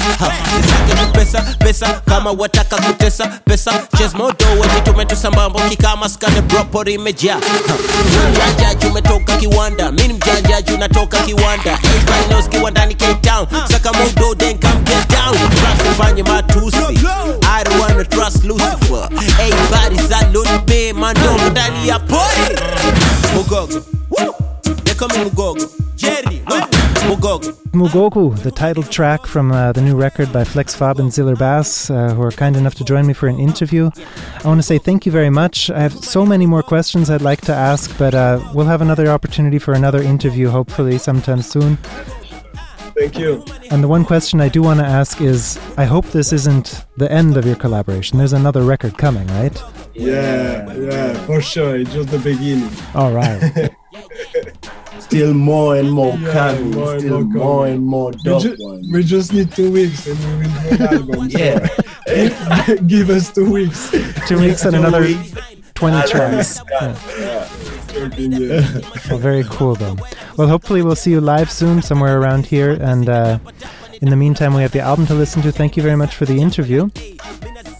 Sisake 0.61 0.93
tu 1.05 1.11
pesa 1.13 1.41
pesa 1.59 2.01
kama 2.05 2.31
wataka 2.31 2.77
kutesa 2.77 3.27
pesa. 3.45 3.71
Chesmodo 3.97 4.45
wejitumetu 4.61 5.15
sambambo 5.15 5.59
kikama 5.59 6.09
skane 6.09 6.41
propor 6.41 6.89
imejaa. 6.89 7.37
Mjanja 7.37 8.31
mjanjaji 8.31 8.85
umetoka 8.87 9.37
kiwanda 9.37 9.91
mini 9.91 10.13
mjanjaji 10.13 10.73
unatoka 10.73 11.17
kiwanda. 11.17 11.71
Everybody 11.83 12.25
knows 12.29 12.49
kiwandani 12.49 12.95
cape 12.95 13.19
town. 13.29 13.47
Saka 13.71 13.93
modo 13.93 14.35
then 14.35 14.57
come 14.59 14.81
get 14.83 15.09
down. 15.09 15.33
Trust 15.37 15.91
ufanye 15.91 16.23
matusi. 16.23 16.77
I 16.77 17.63
don't 17.63 17.79
wanna 17.81 18.05
trust 18.05 18.43
Lucifer. 18.43 19.09
Everybody 19.39 19.97
salute 20.09 20.67
me 20.67 20.93
mandomo 20.93 21.49
ndani 21.49 21.87
ya 21.87 21.99
pori. 21.99 22.59
Mugogo 23.35 23.81
They 24.15 24.93
call 24.93 25.09
me 25.09 25.29
Mugogo 25.29 25.95
Jerry 25.95 26.43
we. 26.47 26.61
Mugogo. 27.05 27.51
Mugogo, 27.71 28.37
the 28.41 28.51
title 28.51 28.83
track 28.83 29.25
from 29.25 29.51
uh, 29.51 29.71
the 29.71 29.81
new 29.81 29.95
record 29.95 30.31
by 30.33 30.43
Flex 30.43 30.73
Fab 30.75 30.99
and 30.99 31.13
Ziller 31.13 31.35
Bass, 31.35 31.89
uh, 31.89 32.13
who 32.13 32.21
are 32.23 32.31
kind 32.31 32.55
enough 32.55 32.75
to 32.75 32.83
join 32.83 33.05
me 33.05 33.13
for 33.13 33.27
an 33.27 33.39
interview. 33.39 33.91
I 34.43 34.47
want 34.47 34.59
to 34.59 34.63
say 34.63 34.77
thank 34.77 35.05
you 35.05 35.11
very 35.11 35.29
much. 35.29 35.69
I 35.69 35.79
have 35.79 35.93
so 35.93 36.25
many 36.25 36.45
more 36.45 36.63
questions 36.63 37.09
I'd 37.09 37.21
like 37.21 37.41
to 37.41 37.53
ask, 37.53 37.95
but 37.97 38.13
uh, 38.13 38.39
we'll 38.53 38.65
have 38.65 38.81
another 38.81 39.07
opportunity 39.07 39.59
for 39.59 39.73
another 39.73 40.01
interview, 40.01 40.49
hopefully, 40.49 40.97
sometime 40.97 41.41
soon. 41.41 41.77
Thank 42.97 43.19
you. 43.19 43.43
And 43.71 43.83
the 43.83 43.89
one 43.89 44.05
question 44.05 44.39
I 44.39 44.47
do 44.47 44.61
want 44.61 44.79
to 44.79 44.85
ask 44.85 45.19
is 45.19 45.59
I 45.77 45.83
hope 45.85 46.05
this 46.07 46.31
isn't 46.31 46.85
the 46.97 47.11
end 47.11 47.35
of 47.35 47.45
your 47.45 47.57
collaboration. 47.57 48.17
There's 48.17 48.33
another 48.33 48.63
record 48.63 48.97
coming, 48.97 49.27
right? 49.27 49.61
Yeah, 49.93 50.73
yeah, 50.73 51.13
for 51.25 51.41
sure. 51.41 51.75
It's 51.75 51.91
just 51.93 52.09
the 52.09 52.19
beginning. 52.19 52.71
All 52.93 53.11
right. 53.11 53.69
Still 55.05 55.33
more 55.33 55.75
and 55.77 55.91
more 55.91 56.15
yeah, 56.17 56.31
coming. 56.33 56.71
More 56.71 56.99
Still 56.99 57.17
and 57.17 57.33
more, 57.33 57.43
more, 57.45 57.67
and 57.67 57.85
more 57.85 58.11
dope 58.11 58.43
we, 58.43 58.49
ju- 58.57 58.81
we 58.91 59.03
just 59.03 59.33
need 59.33 59.51
two 59.51 59.71
weeks 59.71 60.07
and 60.07 60.19
we 60.19 60.47
will 60.47 60.77
do 60.77 60.83
an 60.83 60.93
album. 61.09 61.27
yeah. 61.29 62.75
Give 62.87 63.09
us 63.11 63.31
two 63.31 63.51
weeks. 63.51 63.91
Two 64.27 64.39
weeks 64.39 64.65
and 64.65 64.75
another 64.75 65.01
weeks. 65.01 65.33
20 65.75 66.07
tracks. 66.09 66.59
Yeah. 68.17 68.81
well, 69.09 69.17
very 69.19 69.45
cool, 69.45 69.75
though. 69.75 69.95
Well, 70.37 70.49
hopefully, 70.49 70.81
we'll 70.81 70.97
see 70.97 71.11
you 71.11 71.21
live 71.21 71.49
soon 71.49 71.81
somewhere 71.81 72.19
around 72.19 72.45
here. 72.45 72.71
And 72.71 73.07
uh, 73.07 73.39
in 74.01 74.09
the 74.09 74.17
meantime, 74.17 74.53
we 74.53 74.61
have 74.63 74.73
the 74.73 74.81
album 74.81 75.05
to 75.07 75.13
listen 75.13 75.41
to. 75.43 75.51
Thank 75.53 75.77
you 75.77 75.83
very 75.83 75.95
much 75.95 76.13
for 76.13 76.25
the 76.25 76.41
interview. 76.41 76.89